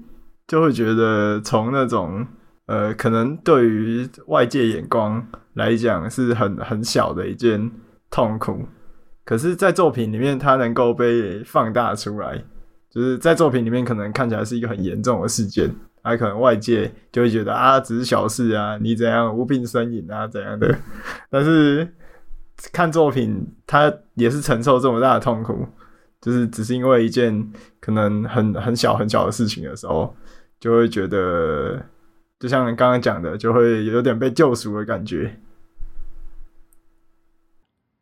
[0.50, 2.26] 就会觉得从那种
[2.66, 5.24] 呃，可能对于外界眼光
[5.54, 7.72] 来讲是很很小的一件
[8.10, 8.68] 痛苦，
[9.24, 12.44] 可是，在作品里面它能够被放大出来，
[12.90, 15.70] 就是在作品里面可能看起来是一个很严重的事件，
[16.02, 20.76] 还可能外界就会觉得啊，只是小事啊，你怎样无病呻吟啊怎样的，
[21.30, 21.88] 但是
[22.74, 25.68] 看作品，它也是承受这么大的痛苦，
[26.20, 30.16] 就是只是因为一件可能很很小很小的事情的时候。
[30.60, 31.86] 就会觉得，
[32.40, 35.40] 就像你刚刚讲的，就会有点被救赎的感觉。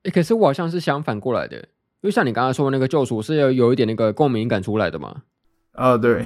[0.04, 1.64] 诶，可是我好像是相反过来的，因
[2.04, 5.24] 为像你刚刚说的那个救赎是要有一点那个共鸣感出来的嘛。
[5.74, 6.26] 啊，对。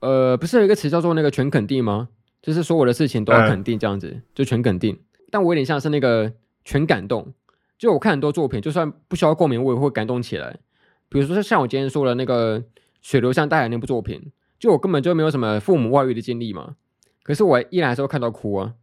[0.00, 2.08] 呃，不是有一个词叫做那个全肯定吗？
[2.42, 4.96] 就是所有的事情都要肯定这样子，嗯、就全肯定。
[5.30, 6.32] 但我有点像是那个
[6.64, 7.32] 全感动，
[7.76, 10.58] 就我看很多作品，就算不需要共鸣，我也会感动起来。
[11.08, 12.60] 比如说像我今天说的那个
[13.02, 14.30] 《水流向大海》那部作品。
[14.58, 16.76] 就我根本就没有什么父母外遇的经历嘛，
[17.22, 18.74] 可是我依然还是会看到哭啊。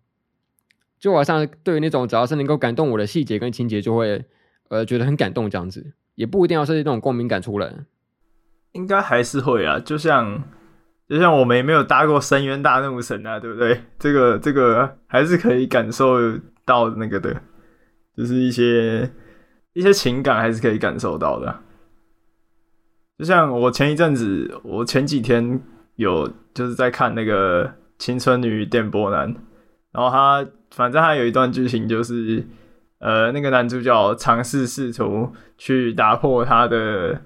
[1.00, 4.24] 就好像对于那种只要是能够感动我的细节跟情节，就会
[4.70, 7.74] 呃觉得很感动这样子，也不一定要是那种共鸣感出来。
[8.72, 10.42] 应该还是会啊，就像
[11.10, 13.82] 就像我们也没有搭过深渊大怒神啊，对不对？
[14.00, 16.18] 这个这个还是可以感受
[16.64, 17.42] 到那个的，
[18.16, 19.12] 就是一些
[19.74, 21.60] 一些情感还是可以感受到的。
[23.18, 25.62] 就像我前一阵子，我前几天
[25.96, 27.68] 有就是在看那个
[28.00, 29.32] 《青春女电波男》，
[29.92, 32.46] 然后他反正他有一段剧情就是，
[32.98, 37.22] 呃，那个男主角尝试试图去打破他的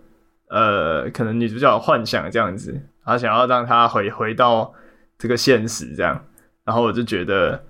[0.50, 4.74] 呃可能女主角的幻想这样子，他想要让他回回到
[5.18, 6.22] 这个现实这样，
[6.66, 7.64] 然后我就觉得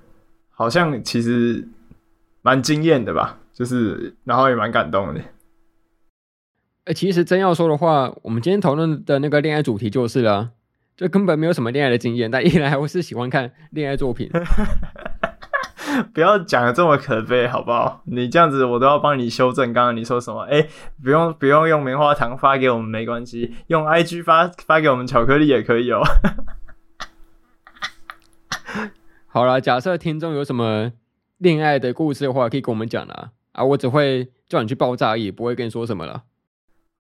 [0.49, 1.68] 好像其实
[2.41, 5.22] 蛮惊艳的吧，就是然后也蛮感动的。
[6.88, 10.51] 哎，其实真要说的话，我们今天讨论的那个恋爱主题就是了，
[10.95, 12.31] 就根本没有什么恋爱的经验。
[12.31, 14.31] 但一来我是喜欢看恋爱作品，
[16.13, 18.03] 不要讲的这么可悲，好不好？
[18.05, 19.73] 你这样子我都要帮你修正。
[19.73, 20.43] 刚刚你说什么？
[20.43, 20.65] 哎，
[21.03, 26.01] 不用不用用棉花糖发给我们没关系，用 IG 发发给我们巧克力也可以哦。
[29.25, 30.93] 好了，假设听众有什么
[31.39, 36.23] 恋爱的故事的话，可以跟我们讲了啊，我只会叫你去爆炸，也不会跟你说什么了。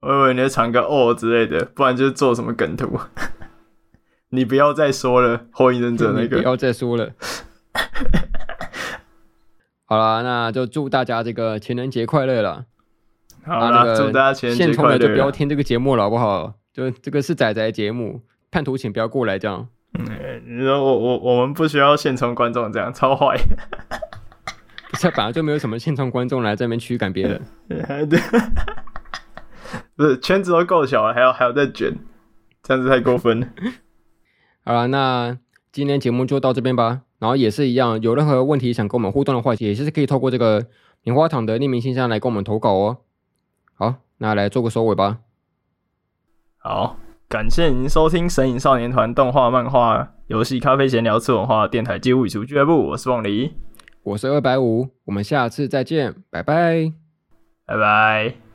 [0.01, 2.99] 我以为你在唱个哦之类的，不然就是做什么梗图。
[4.29, 6.37] 你不要再说了，火影忍者那个。
[6.37, 7.11] 不要再说了。
[9.85, 12.65] 好了，那就祝大家这个情人节快乐了。
[13.45, 14.97] 好了啦，那个、祝大家情人节快乐。
[14.97, 16.53] 就不要听这个节目了，好不好？
[16.73, 18.21] 就这个是仔仔节目，
[18.51, 19.67] 叛徒请不要过来这样。
[19.97, 20.05] 嗯，
[20.45, 23.35] 你说我我我们不需要现充观众这样，超坏。
[24.99, 27.41] 这本来就没有什么现充观众来这边驱赶别人。
[28.09, 28.19] 对。
[29.95, 31.95] 不是圈子都够小了，还要还要再卷，
[32.63, 33.47] 这样子太过分了。
[34.65, 35.37] 好了，那
[35.71, 37.01] 今天节目就到这边吧。
[37.19, 40.67] 然后也是一样，有任何问题想跟我们互动的话，也是可以透过这个
[41.01, 42.97] 棉花糖的匿名信箱来跟我们投稿哦。
[43.73, 45.17] 好，那来做个收尾吧。
[46.59, 46.97] 好，
[47.27, 52.89] 感谢您收听《神隐少年团》动画、漫画、游戏、咖啡闲聊次文化电台街舞俱乐部。
[52.89, 53.53] 我是凤梨，
[54.03, 56.93] 我是二百五，我们下次再见，拜拜，
[57.65, 58.46] 拜拜。